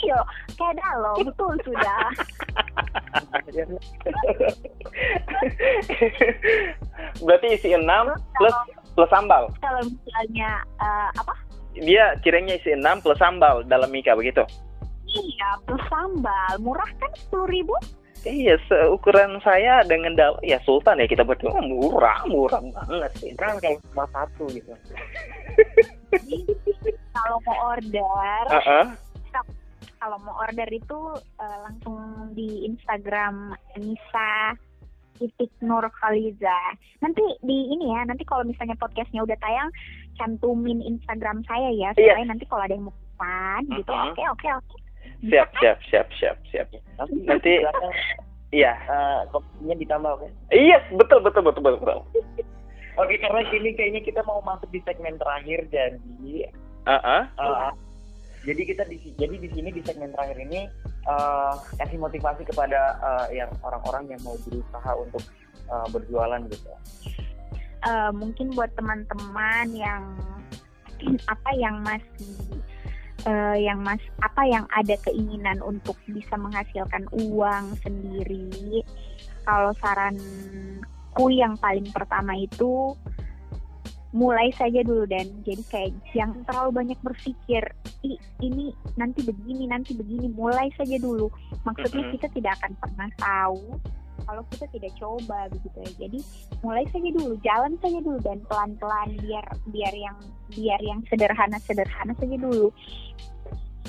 Iya, 0.05 0.21
kayak 0.53 0.75
dalo, 0.77 1.17
betul 1.23 1.57
sudah. 1.65 2.05
Berarti 7.25 7.47
isi 7.57 7.73
6 7.73 7.81
plus 8.37 8.55
plus 8.95 9.09
sambal. 9.11 9.49
Kalau 9.59 9.81
misalnya 9.83 10.61
uh, 10.79 11.09
apa? 11.19 11.33
Dia 11.75 12.15
cirengnya 12.23 12.55
isi 12.59 12.71
6 12.75 13.03
plus 13.03 13.19
sambal 13.19 13.63
dalam 13.67 13.91
mika 13.91 14.15
begitu? 14.15 14.43
Iya, 15.05 15.49
plus 15.67 15.83
sambal. 15.87 16.53
Murah 16.59 16.87
kan 16.99 17.11
sepuluh 17.15 17.47
ribu? 17.51 17.75
Iya, 18.25 18.57
seukuran 18.65 19.37
saya 19.45 19.85
dengan 19.85 20.17
dal 20.17 20.33
ya 20.41 20.57
Sultan 20.65 20.97
ya 20.97 21.05
kita 21.05 21.21
berdua 21.21 21.61
murah, 21.61 22.25
murah 22.25 22.57
banget 22.57 23.11
sih. 23.21 23.29
Kan 23.37 23.61
kalau 23.61 23.77
cuma 23.93 24.05
satu 24.09 24.49
gitu. 24.49 24.73
kalau 27.15 27.37
mau 27.45 27.57
order, 27.69 28.43
uh 28.49 28.57
-uh 28.57 28.85
kalau 30.05 30.21
mau 30.21 30.37
order 30.37 30.69
itu 30.69 30.99
uh, 31.17 31.57
langsung 31.65 31.97
di 32.37 32.69
Instagram 32.69 33.57
Nisa 33.79 34.53
titik 35.15 35.51
Nur 35.63 35.85
Khaliza. 35.99 36.59
Nanti 36.99 37.23
di 37.41 37.57
ini 37.71 37.91
ya, 37.91 38.03
nanti 38.07 38.23
kalau 38.27 38.43
misalnya 38.43 38.75
podcastnya 38.77 39.23
udah 39.23 39.37
tayang, 39.39 39.69
cantumin 40.19 40.83
Instagram 40.83 41.43
saya 41.47 41.71
ya, 41.71 41.89
iya. 41.95 41.97
supaya 41.97 42.23
yes. 42.23 42.29
nanti 42.29 42.45
kalau 42.47 42.63
ada 42.63 42.73
yang 42.75 42.85
mau 42.87 42.95
pesan 42.95 43.61
gitu, 43.79 43.91
oke 43.91 44.23
oke 44.35 44.47
oke. 44.59 44.77
Siap 45.25 45.49
siap 45.59 45.77
siap 45.89 46.07
siap 46.19 46.37
siap. 46.51 46.67
Nanti 47.25 47.63
iya. 48.51 48.73
Uh, 48.87 49.19
kopinya 49.31 49.75
ditambah 49.79 50.11
oke? 50.19 50.27
Iya 50.51 50.79
yes, 50.79 50.83
betul 50.95 51.19
betul 51.23 51.43
betul 51.43 51.61
betul. 51.63 51.79
betul. 51.81 51.99
Oke 52.95 53.19
karena 53.19 53.43
sini 53.51 53.75
kayaknya 53.75 54.01
kita 54.07 54.23
mau 54.23 54.39
masuk 54.43 54.71
di 54.71 54.79
segmen 54.87 55.19
terakhir 55.19 55.67
jadi. 55.67 56.47
Uh 56.85 56.95
-uh. 56.95 57.23
Uh, 57.35 57.73
jadi 58.45 58.61
kita 58.61 58.83
di 58.85 58.97
jadi 59.17 59.35
di 59.41 59.49
sini 59.49 59.69
di 59.73 59.81
segmen 59.81 60.13
terakhir 60.13 60.37
ini 60.37 60.69
uh, 61.09 61.57
kasih 61.81 61.97
motivasi 61.97 62.45
kepada 62.45 63.01
uh, 63.01 63.27
yang 63.33 63.49
orang-orang 63.65 64.13
yang 64.13 64.21
mau 64.21 64.37
berusaha 64.45 64.91
untuk 64.93 65.23
uh, 65.73 65.87
berjualan 65.89 66.41
gitu. 66.53 66.69
Uh, 67.85 68.13
mungkin 68.13 68.53
buat 68.53 68.69
teman-teman 68.77 69.67
yang 69.73 70.03
apa 71.25 71.51
yang 71.57 71.81
masih 71.85 72.37
uh, 73.25 73.57
yang 73.57 73.81
mas 73.81 74.01
apa 74.21 74.41
yang 74.45 74.65
ada 74.73 74.95
keinginan 75.05 75.59
untuk 75.61 75.97
bisa 76.09 76.37
menghasilkan 76.37 77.05
uang 77.13 77.77
sendiri 77.81 78.81
kalau 79.45 79.73
saranku 79.81 81.25
yang 81.29 81.53
paling 81.61 81.85
pertama 81.93 82.33
itu 82.37 82.93
mulai 84.15 84.47
saja 84.55 84.79
dulu 84.81 85.03
dan. 85.11 85.27
Jadi 85.43 85.63
kayak 85.67 85.91
jangan 86.15 86.39
terlalu 86.47 86.71
banyak 86.71 86.99
berpikir 87.03 87.63
ini 88.39 88.71
nanti 88.95 89.27
begini 89.27 89.67
nanti 89.67 89.91
begini 89.91 90.31
mulai 90.31 90.71
saja 90.79 90.95
dulu. 90.95 91.27
Maksudnya 91.67 92.07
kita 92.15 92.31
tidak 92.31 92.55
akan 92.63 92.71
pernah 92.79 93.09
tahu 93.19 93.75
kalau 94.25 94.41
kita 94.55 94.65
tidak 94.71 94.95
coba 94.95 95.51
begitu 95.51 95.77
ya. 95.83 95.91
Jadi 96.07 96.19
mulai 96.63 96.87
saja 96.89 97.09
dulu 97.11 97.35
jalan 97.43 97.73
saja 97.83 97.99
dulu 97.99 98.19
dan. 98.23 98.39
Pelan 98.47 98.71
pelan 98.79 99.09
biar 99.19 99.45
biar 99.75 99.93
yang 99.93 100.17
biar 100.55 100.79
yang 100.79 101.03
sederhana 101.11 101.59
sederhana 101.59 102.15
saja 102.15 102.39
dulu. 102.39 102.71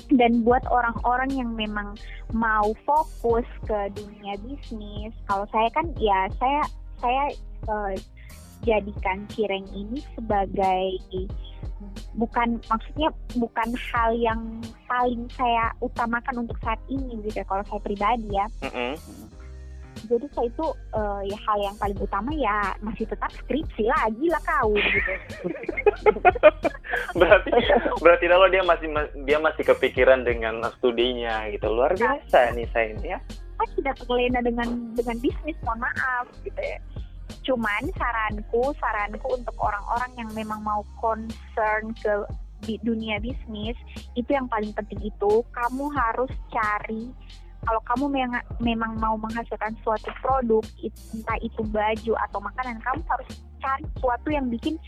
Dan 0.07 0.47
buat 0.47 0.63
orang-orang 0.71 1.35
yang 1.35 1.51
memang 1.55 1.99
mau 2.31 2.75
fokus 2.87 3.47
ke 3.67 3.91
dunia 3.95 4.39
bisnis 4.43 5.11
kalau 5.27 5.47
saya 5.51 5.67
kan 5.75 5.91
ya 5.99 6.31
saya 6.39 6.63
saya 7.03 7.35
uh, 7.67 7.95
jadikan 8.67 9.23
cireng 9.31 9.65
ini 9.71 10.03
sebagai 10.19 10.99
bukan 12.17 12.59
maksudnya 12.67 13.09
bukan 13.37 13.69
hal 13.93 14.11
yang 14.17 14.41
paling 14.89 15.29
saya 15.37 15.71
utamakan 15.85 16.49
untuk 16.49 16.57
saat 16.65 16.81
ini 16.89 17.21
gitu 17.25 17.41
ya, 17.41 17.47
kalau 17.47 17.63
saya 17.69 17.81
pribadi 17.85 18.29
ya. 18.33 18.47
Mm 18.65 18.73
-hmm. 18.73 18.93
Jadi 19.97 20.29
saya 20.37 20.47
itu 20.53 20.67
uh, 20.93 21.25
ya 21.25 21.39
hal 21.49 21.59
yang 21.65 21.77
paling 21.81 21.97
utama 21.97 22.29
ya 22.37 22.77
masih 22.85 23.09
tetap 23.09 23.33
skripsi 23.33 23.89
lagi 23.89 24.29
lah 24.29 24.43
kau 24.45 24.77
gitu. 24.77 25.13
berarti 27.19 27.51
berarti 28.05 28.25
kalau 28.29 28.47
dia 28.53 28.61
masih 28.61 28.89
dia 29.25 29.39
masih 29.41 29.65
kepikiran 29.65 30.21
dengan 30.21 30.61
studinya 30.77 31.49
gitu 31.49 31.73
luar 31.73 31.97
nah, 31.97 32.13
biasa 32.21 32.53
nih 32.53 32.69
saya 32.77 32.87
ini 32.93 33.17
ya. 33.17 33.19
Saya 33.57 33.69
tidak 33.73 33.97
terlena 34.05 34.41
dengan 34.45 34.69
dengan 34.93 35.17
bisnis 35.17 35.57
mohon 35.65 35.81
maaf 35.81 36.29
gitu 36.45 36.61
ya 36.61 36.77
cuman 37.47 37.83
saranku 37.95 38.75
saranku 38.83 39.29
untuk 39.31 39.55
orang-orang 39.63 40.11
yang 40.19 40.31
memang 40.35 40.61
mau 40.67 40.83
concern 40.99 41.95
ke 42.03 42.27
di 42.67 42.81
dunia 42.83 43.23
bisnis 43.23 43.79
itu 44.19 44.27
yang 44.35 44.51
paling 44.51 44.75
penting 44.75 44.99
itu 45.07 45.45
kamu 45.55 45.87
harus 45.95 46.33
cari 46.51 47.15
kalau 47.67 47.83
kamu 47.83 48.31
memang, 48.63 48.93
mau 49.03 49.19
menghasilkan 49.19 49.75
suatu 49.83 50.07
produk 50.23 50.63
entah 50.87 51.39
itu 51.43 51.63
baju 51.67 52.13
atau 52.31 52.39
makanan 52.39 52.79
kamu 52.79 53.03
harus 53.11 53.29
cari 53.59 53.85
sesuatu 53.97 54.29
yang 54.31 54.47
bikin 54.47 54.79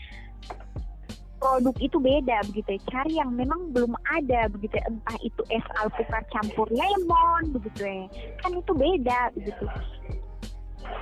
produk 1.39 1.75
itu 1.79 1.97
beda 1.99 2.39
begitu 2.51 2.79
ya. 2.79 2.81
Cari 2.87 3.13
yang 3.19 3.35
memang 3.35 3.75
belum 3.75 3.95
ada 4.15 4.47
begitu 4.51 4.79
ya. 4.79 4.85
Entah 4.91 5.17
itu 5.23 5.41
es 5.51 5.65
alpukat 5.83 6.23
campur 6.31 6.67
lemon 6.71 7.51
begitu 7.51 7.83
ya. 7.83 8.07
Kan 8.43 8.55
itu 8.55 8.71
beda 8.71 9.19
begitu. 9.35 9.65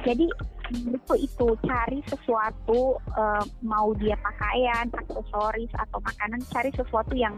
Jadi 0.05 0.26
itu 0.72 1.13
itu 1.15 1.47
cari 1.63 1.99
sesuatu 2.07 2.99
uh, 3.15 3.43
mau 3.63 3.95
dia 3.95 4.20
pakaian, 4.20 4.88
aksesoris 4.91 5.72
atau 5.76 5.99
makanan, 6.03 6.43
cari 6.51 6.72
sesuatu 6.76 7.13
yang 7.15 7.36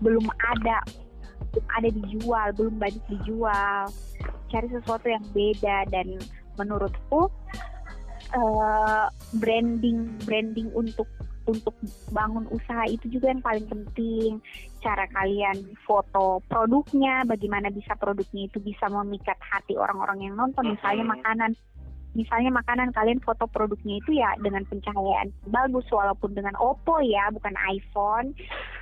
belum 0.00 0.24
ada 0.40 0.80
belum 1.50 1.66
ada 1.76 1.88
dijual, 1.90 2.46
belum 2.56 2.74
banyak 2.80 3.04
dijual. 3.10 3.90
Cari 4.50 4.68
sesuatu 4.70 5.06
yang 5.06 5.24
beda 5.30 5.86
dan 5.92 6.18
menurutku 6.58 7.30
uh, 8.34 9.06
branding 9.38 10.10
branding 10.24 10.68
untuk 10.74 11.06
untuk 11.48 11.74
bangun 12.14 12.46
usaha 12.54 12.86
itu 12.86 13.10
juga 13.10 13.34
yang 13.34 13.42
paling 13.42 13.66
penting. 13.66 14.38
Cara 14.80 15.04
kalian 15.10 15.74
foto 15.82 16.38
produknya 16.46 17.26
bagaimana 17.26 17.68
bisa 17.74 17.98
produknya 17.98 18.46
itu 18.46 18.62
bisa 18.62 18.86
memikat 18.86 19.36
hati 19.42 19.74
orang-orang 19.74 20.30
yang 20.30 20.34
nonton 20.38 20.78
misalnya 20.78 21.04
makanan 21.10 21.52
misalnya 22.14 22.50
makanan 22.50 22.90
kalian 22.90 23.22
foto 23.22 23.46
produknya 23.46 24.02
itu 24.02 24.18
ya 24.18 24.34
dengan 24.42 24.66
pencahayaan 24.66 25.30
bagus 25.50 25.86
walaupun 25.94 26.34
dengan 26.34 26.54
Oppo 26.58 26.98
ya 27.02 27.30
bukan 27.30 27.54
iPhone. 27.70 28.34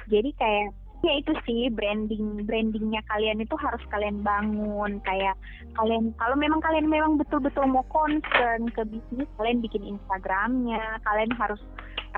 Jadi 0.08 0.32
kayak 0.36 0.72
ya 0.98 1.12
itu 1.14 1.30
sih 1.46 1.70
branding 1.70 2.42
brandingnya 2.42 2.98
kalian 3.06 3.44
itu 3.44 3.54
harus 3.60 3.82
kalian 3.92 4.24
bangun. 4.24 4.98
Kayak 5.04 5.36
kalian 5.76 6.16
kalau 6.16 6.36
memang 6.40 6.60
kalian 6.64 6.88
memang 6.88 7.20
betul-betul 7.20 7.68
mau 7.68 7.84
concern 7.92 8.72
ke 8.72 8.82
bisnis 8.88 9.28
kalian 9.36 9.60
bikin 9.60 9.84
Instagramnya 9.84 10.82
kalian 11.04 11.32
harus 11.36 11.60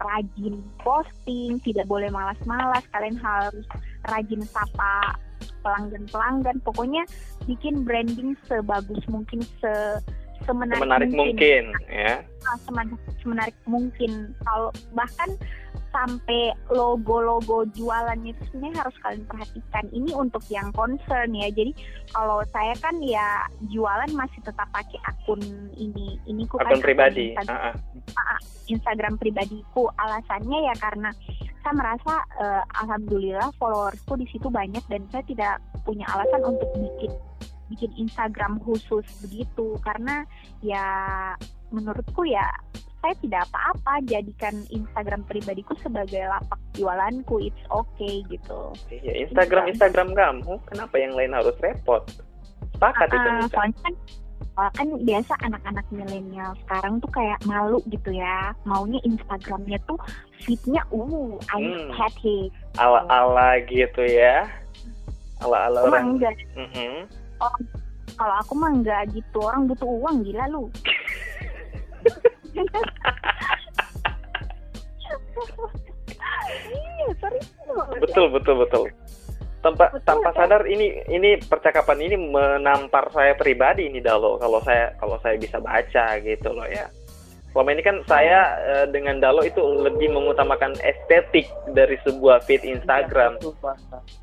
rajin 0.00 0.62
posting 0.80 1.61
tidak 1.61 1.84
boleh 1.90 2.08
malas-malas 2.08 2.86
kalian 2.94 3.18
harus 3.18 3.66
rajin 4.06 4.40
sapa 4.46 5.18
pelanggan-pelanggan. 5.61 6.62
Pokoknya 6.64 7.04
bikin 7.44 7.84
branding 7.84 8.36
sebagus 8.48 9.00
mungkin 9.11 9.44
se 9.61 10.00
semenarik, 10.51 10.80
semenarik 10.82 11.11
mungkin, 11.14 11.62
mungkin 11.70 11.94
ya. 11.94 12.14
Ah, 12.51 12.59
semenarik, 12.66 13.01
semenarik 13.22 13.57
mungkin. 13.70 14.12
Kalau 14.42 14.68
bahkan 14.92 15.30
sampai 15.90 16.55
logo-logo 16.70 17.66
jualannya 17.74 18.30
itu 18.34 18.42
sebenarnya 18.51 18.86
harus 18.86 18.96
kalian 19.03 19.24
perhatikan. 19.26 19.84
Ini 19.90 20.11
untuk 20.14 20.42
yang 20.51 20.70
concern 20.74 21.30
ya. 21.34 21.51
Jadi 21.51 21.72
kalau 22.14 22.42
saya 22.51 22.74
kan 22.78 22.94
ya 23.03 23.46
jualan 23.70 24.11
masih 24.14 24.40
tetap 24.42 24.66
pakai 24.70 24.98
akun 25.07 25.42
ini 25.74 26.18
ini 26.26 26.46
ku 26.46 26.59
akun 26.59 26.78
kan 26.78 26.82
pribadi 26.82 27.34
Instagram, 27.34 27.59
uh 27.59 27.74
-uh. 28.18 28.38
Instagram 28.70 29.14
pribadiku. 29.18 29.90
Alasannya 29.98 30.59
ya 30.70 30.74
karena 30.78 31.11
saya 31.61 31.74
merasa 31.76 32.14
uh, 32.40 32.62
alhamdulillah 32.80 33.53
followersku 33.61 34.16
di 34.16 34.26
situ 34.32 34.48
banyak 34.48 34.80
dan 34.88 35.05
saya 35.12 35.24
tidak 35.28 35.55
punya 35.84 36.09
alasan 36.09 36.40
untuk 36.57 36.68
bikin 36.72 37.12
bikin 37.70 37.94
Instagram 37.96 38.58
khusus 38.60 39.06
begitu. 39.22 39.78
Karena 39.80 40.26
ya 40.60 40.84
menurutku 41.70 42.26
ya 42.26 42.44
saya 43.00 43.16
tidak 43.24 43.48
apa-apa 43.48 44.04
jadikan 44.04 44.54
Instagram 44.68 45.24
pribadiku 45.24 45.72
sebagai 45.80 46.20
lapak 46.28 46.60
jualanku. 46.76 47.40
It's 47.40 47.64
okay 47.72 48.20
gitu. 48.28 48.76
Iya 48.92 49.24
Instagram 49.28 49.72
Instagram 49.72 50.12
kamu 50.12 50.60
kenapa 50.68 50.94
yang 51.00 51.16
lain 51.16 51.32
harus 51.32 51.56
repot? 51.64 52.04
Sepakat 52.76 53.08
uh, 53.08 53.16
itu 53.16 53.28
ah, 53.28 53.48
soalnya 53.48 53.80
kan 53.80 53.94
kan 54.76 54.88
biasa 55.08 55.32
anak-anak 55.40 55.86
milenial 55.88 56.52
sekarang 56.66 57.00
tuh 57.00 57.08
kayak 57.16 57.40
malu 57.48 57.80
gitu 57.88 58.12
ya. 58.12 58.52
Maunya 58.68 59.00
Instagramnya 59.08 59.80
tuh 59.88 59.96
fitnya 60.44 60.84
uh 60.92 61.40
I 61.56 61.64
hmm. 61.64 61.88
hate 61.96 62.52
ala-ala 62.76 63.64
gitu 63.64 64.04
ya. 64.04 64.44
Ala-ala 65.40 65.88
orang 65.88 66.20
enggak? 66.20 66.36
Mm 66.52 66.68
-hmm. 66.68 66.94
Oh, 67.41 67.55
kalau 68.16 68.34
aku 68.41 68.53
mah 68.57 68.70
enggak 68.72 69.09
gitu. 69.16 69.38
Orang 69.41 69.68
butuh 69.68 69.88
uang 69.88 70.24
gila 70.24 70.45
lu. 70.53 70.64
Iya 76.61 77.05
betul 78.01 78.26
betul 78.32 78.57
betul. 78.61 78.84
Tanpa 79.61 79.93
betul, 79.93 80.05
tanpa 80.09 80.30
kan? 80.32 80.36
sadar 80.49 80.62
ini 80.64 81.05
ini 81.12 81.36
percakapan 81.36 81.99
ini 82.01 82.16
menampar 82.16 83.12
saya 83.12 83.36
pribadi 83.36 83.88
ini 83.88 84.01
Dalo. 84.01 84.41
Kalau 84.41 84.61
saya 84.64 84.97
kalau 84.97 85.20
saya 85.20 85.36
bisa 85.36 85.61
baca 85.61 86.16
gitu 86.20 86.49
loh 86.53 86.68
ya. 86.68 86.88
Selama 87.51 87.74
ini 87.74 87.82
kan 87.82 87.99
saya 88.07 88.57
uh, 88.62 88.86
dengan 88.88 89.18
Dalo 89.18 89.43
itu 89.43 89.59
lebih 89.61 90.14
mengutamakan 90.14 90.78
estetik 90.86 91.51
dari 91.74 91.99
sebuah 92.07 92.47
feed 92.47 92.62
Instagram. 92.62 93.43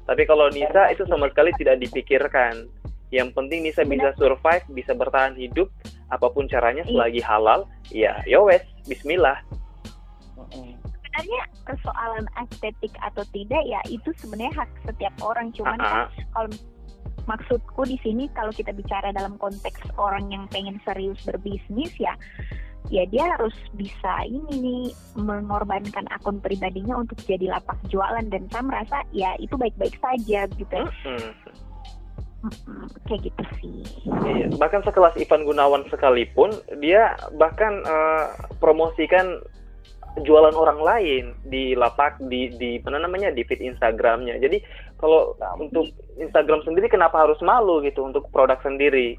Tapi 0.08 0.24
kalau 0.24 0.48
Nisa 0.48 0.88
itu 0.90 1.04
sama 1.06 1.28
sekali 1.30 1.52
tidak 1.60 1.84
dipikirkan 1.84 2.72
yang 3.12 3.32
penting 3.32 3.64
Nisa 3.64 3.88
bisa 3.88 4.12
survive 4.20 4.64
bisa 4.76 4.92
bertahan 4.92 5.36
hidup 5.40 5.72
apa 6.12 6.28
pun 6.28 6.48
caranya 6.48 6.84
iya. 6.84 6.92
selagi 6.92 7.22
halal 7.24 7.60
ya 7.92 8.14
yowes 8.28 8.64
Bismillah. 8.88 9.38
Sebenarnya 10.48 11.44
persoalan 11.68 12.26
estetik 12.40 12.96
atau 13.04 13.28
tidak 13.36 13.62
ya 13.68 13.84
itu 13.92 14.10
sebenarnya 14.16 14.64
hak 14.64 14.72
setiap 14.88 15.14
orang. 15.20 15.52
Cuman 15.52 15.78
uh 15.84 16.08
kan, 16.08 16.08
kalau 16.32 16.50
maksudku 17.28 17.84
di 17.84 18.00
sini 18.00 18.32
kalau 18.32 18.56
kita 18.56 18.72
bicara 18.72 19.12
dalam 19.12 19.36
konteks 19.36 19.84
orang 20.00 20.32
yang 20.32 20.48
pengen 20.48 20.80
serius 20.88 21.20
berbisnis 21.28 21.92
ya 22.00 22.16
ya 22.88 23.04
dia 23.12 23.36
harus 23.36 23.52
bisa 23.76 24.24
ini 24.24 24.54
nih 24.64 24.84
mengorbankan 25.20 26.08
akun 26.08 26.40
pribadinya 26.40 26.96
untuk 26.96 27.20
jadi 27.28 27.52
lapak 27.60 27.76
jualan. 27.92 28.24
Dan 28.32 28.48
saya 28.48 28.64
merasa 28.64 28.98
ya 29.12 29.36
itu 29.44 29.60
baik-baik 29.60 30.00
saja 30.00 30.48
gitu. 30.56 30.80
Uh 30.80 30.88
-huh 30.88 31.67
kayak 33.08 33.22
gitu 33.32 33.44
sih. 33.60 33.76
Iya, 34.08 34.52
bahkan 34.60 34.82
sekelas 34.84 35.16
Ivan 35.20 35.44
Gunawan 35.48 35.84
sekalipun 35.88 36.52
dia 36.82 37.16
bahkan 37.36 37.82
uh, 37.86 38.34
promosikan 38.60 39.42
jualan 40.26 40.54
orang 40.58 40.80
lain 40.82 41.26
di 41.46 41.78
lapak 41.78 42.18
di 42.26 42.50
di 42.58 42.82
mana 42.82 43.06
namanya 43.06 43.30
di 43.30 43.46
feed 43.46 43.62
Instagramnya. 43.62 44.42
Jadi 44.42 44.62
kalau 44.98 45.38
nah, 45.38 45.54
untuk 45.58 45.94
Instagram 46.18 46.66
sendiri 46.66 46.90
kenapa 46.90 47.24
harus 47.26 47.38
malu 47.46 47.86
gitu 47.86 48.02
untuk 48.02 48.26
produk 48.34 48.58
sendiri? 48.66 49.18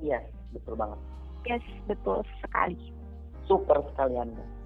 Iya, 0.00 0.20
betul 0.52 0.76
banget. 0.76 1.00
Yes, 1.48 1.64
betul 1.88 2.22
sekali. 2.44 2.78
Super 3.48 3.82
sekali 3.92 4.14
Anda 4.20 4.61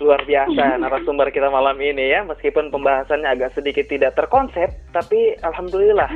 luar 0.00 0.22
biasa 0.26 0.64
narasumber 0.82 1.30
kita 1.30 1.50
malam 1.50 1.78
ini 1.78 2.10
ya. 2.10 2.24
Meskipun 2.26 2.70
pembahasannya 2.70 3.28
agak 3.28 3.54
sedikit 3.54 3.86
tidak 3.86 4.14
terkonsep 4.18 4.70
tapi 4.90 5.36
alhamdulillah 5.42 6.10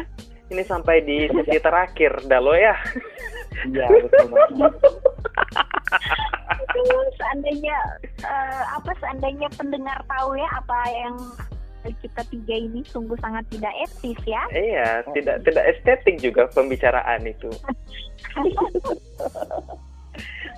ini 0.48 0.62
sampai 0.64 1.04
di 1.04 1.28
sesi 1.28 1.58
terakhir 1.60 2.24
Dalo 2.26 2.56
ya. 2.56 2.74
Iya 3.68 3.86
betul 3.90 4.26
banget 4.38 4.72
seandainya 7.18 7.78
uh, 8.22 8.62
apa 8.78 8.92
seandainya 9.02 9.48
pendengar 9.58 9.98
tahu 10.06 10.38
ya 10.38 10.48
apa 10.54 10.78
yang 10.94 11.14
kita 11.88 12.22
tiga 12.28 12.54
ini 12.58 12.82
sungguh 12.86 13.16
sangat 13.22 13.44
tidak 13.50 13.72
etis 13.82 14.20
ya. 14.26 14.42
Iya 14.52 15.02
tidak 15.14 15.42
tidak 15.46 15.64
estetik 15.74 16.16
juga 16.20 16.46
pembicaraan 16.52 17.24
itu. 17.26 17.50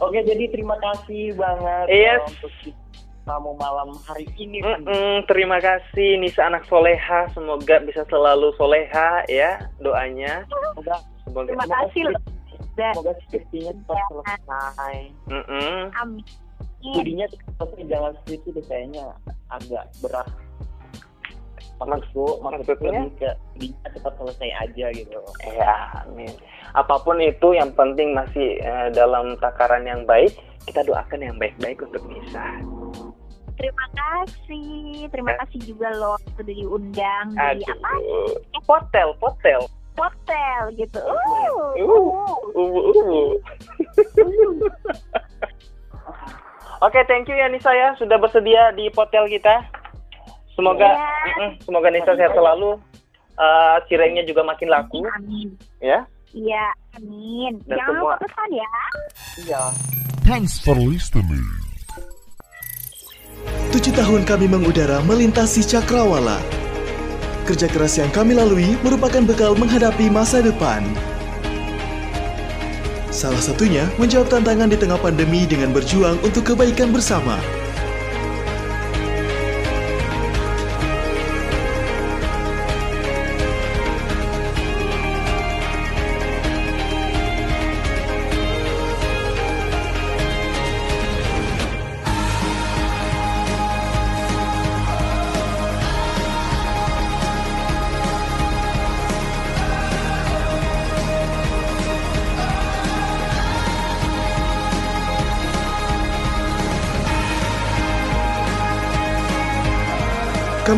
Oke, 0.00 0.24
jadi 0.24 0.48
terima 0.48 0.80
kasih 0.80 1.36
banget 1.36 1.86
yes. 1.92 2.24
untuk 2.24 2.52
tamu 3.24 3.52
malam 3.56 3.92
hari 4.08 4.26
ini. 4.36 4.60
Mm 4.64 4.84
-mm, 4.84 5.12
terima 5.28 5.60
kasih 5.60 6.20
Nisa 6.20 6.48
anak 6.48 6.64
soleha, 6.66 7.28
semoga 7.32 7.80
bisa 7.84 8.02
selalu 8.08 8.52
soleha 8.56 9.24
ya 9.28 9.60
doanya. 9.80 10.44
Semoga, 10.48 10.96
semoga 11.24 11.48
terima 11.48 11.66
kasih 11.68 12.02
loh. 12.08 12.22
Semoga 12.74 13.12
skripsinya 13.28 13.72
cepat 13.76 13.96
ya. 13.96 14.04
selesai. 14.08 14.96
Mm 15.28 15.44
-mm. 15.44 15.76
Amin. 16.00 16.24
Studinya 16.80 17.26
selesai 17.28 17.82
jangan 17.86 18.12
skripsi 18.24 18.48
deh 18.56 18.64
kayaknya 18.64 19.04
agak 19.52 19.84
berat. 20.00 20.28
Maksudku, 21.80 22.44
maksudku 22.44 22.92
lebih 22.92 23.12
ke 23.16 23.30
studinya 23.56 23.88
cepat 23.88 24.12
selesai 24.20 24.50
aja 24.68 24.86
gitu. 24.92 25.20
Ya, 25.48 26.04
amin. 26.04 26.32
Apa 26.76 27.00
pun 27.00 27.16
itu 27.24 27.56
yang 27.56 27.72
penting 27.72 28.12
masih 28.12 28.60
uh, 28.60 28.92
dalam 28.92 29.32
takaran 29.40 29.88
yang 29.88 30.04
baik, 30.04 30.36
kita 30.68 30.84
doakan 30.84 31.24
yang 31.24 31.36
baik-baik 31.40 31.80
untuk 31.80 32.04
Nisa 32.04 32.44
terima 33.60 33.86
kasih. 33.92 34.80
Terima 35.08 35.32
kasih 35.38 35.60
juga 35.62 35.88
loh 35.92 36.16
sudah 36.32 36.48
diundang 36.48 37.26
di 37.54 37.64
apa? 37.64 37.90
Eh, 38.00 38.34
hotel, 38.64 39.08
hotel. 39.20 39.60
Hotel 39.94 40.60
gitu. 40.74 40.96
Uh, 40.96 41.76
uh, 41.76 42.08
uh, 42.56 42.70
uh. 42.88 43.30
Oke, 46.80 46.96
thank 47.04 47.28
you 47.28 47.36
ya 47.36 47.52
Nisa 47.52 47.68
ya 47.70 47.92
sudah 48.00 48.16
bersedia 48.16 48.72
di 48.72 48.88
hotel 48.90 49.28
kita. 49.28 49.60
Semoga 50.56 50.88
Iya. 50.88 51.12
Mm-mm, 51.28 51.50
semoga 51.60 51.92
Nisa 51.92 52.16
sehat 52.16 52.32
selalu. 52.32 52.80
Eh 53.36 53.76
cirengnya 53.88 54.24
juga 54.24 54.40
makin 54.40 54.68
laku 54.68 55.04
Amin. 55.16 55.52
ya. 55.80 56.04
Iya, 56.32 56.64
amin. 56.96 57.60
Dan 57.68 57.76
Jangan 57.76 57.88
semua- 57.92 58.16
lupa 58.16 58.24
pesan 58.24 58.48
ya. 58.54 58.72
Iya. 59.44 59.62
Thanks 60.24 60.56
for 60.62 60.76
listening. 60.76 61.44
Tujuh 63.80 63.96
tahun 63.96 64.28
kami 64.28 64.44
mengudara 64.44 65.00
melintasi 65.08 65.64
cakrawala. 65.64 66.36
Kerja 67.48 67.64
keras 67.64 67.96
yang 67.96 68.12
kami 68.12 68.36
lalui 68.36 68.76
merupakan 68.84 69.24
bekal 69.24 69.56
menghadapi 69.56 70.12
masa 70.12 70.44
depan. 70.44 70.84
Salah 73.08 73.40
satunya 73.40 73.88
menjawab 73.96 74.28
tantangan 74.28 74.68
di 74.68 74.76
tengah 74.76 75.00
pandemi 75.00 75.48
dengan 75.48 75.72
berjuang 75.72 76.20
untuk 76.20 76.52
kebaikan 76.52 76.92
bersama. 76.92 77.40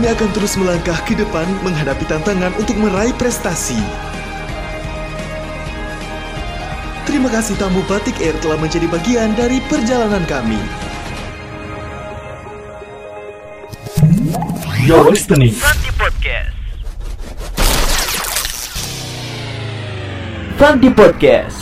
Kami 0.03 0.19
akan 0.19 0.35
terus 0.35 0.59
melangkah 0.59 0.99
ke 1.07 1.15
depan 1.15 1.47
menghadapi 1.63 2.03
tantangan 2.11 2.51
untuk 2.59 2.75
meraih 2.75 3.15
prestasi. 3.15 3.79
Terima 7.07 7.31
kasih 7.31 7.55
tamu 7.55 7.87
Batik 7.87 8.19
Air 8.19 8.35
telah 8.43 8.59
menjadi 8.59 8.91
bagian 8.91 9.31
dari 9.39 9.63
perjalanan 9.71 10.27
kami. 10.27 10.59
You're 14.83 15.07
listening 15.07 15.55
Franti 15.55 15.95
Podcast. 15.95 16.51
Franti 20.59 20.91
Podcast. 20.91 21.62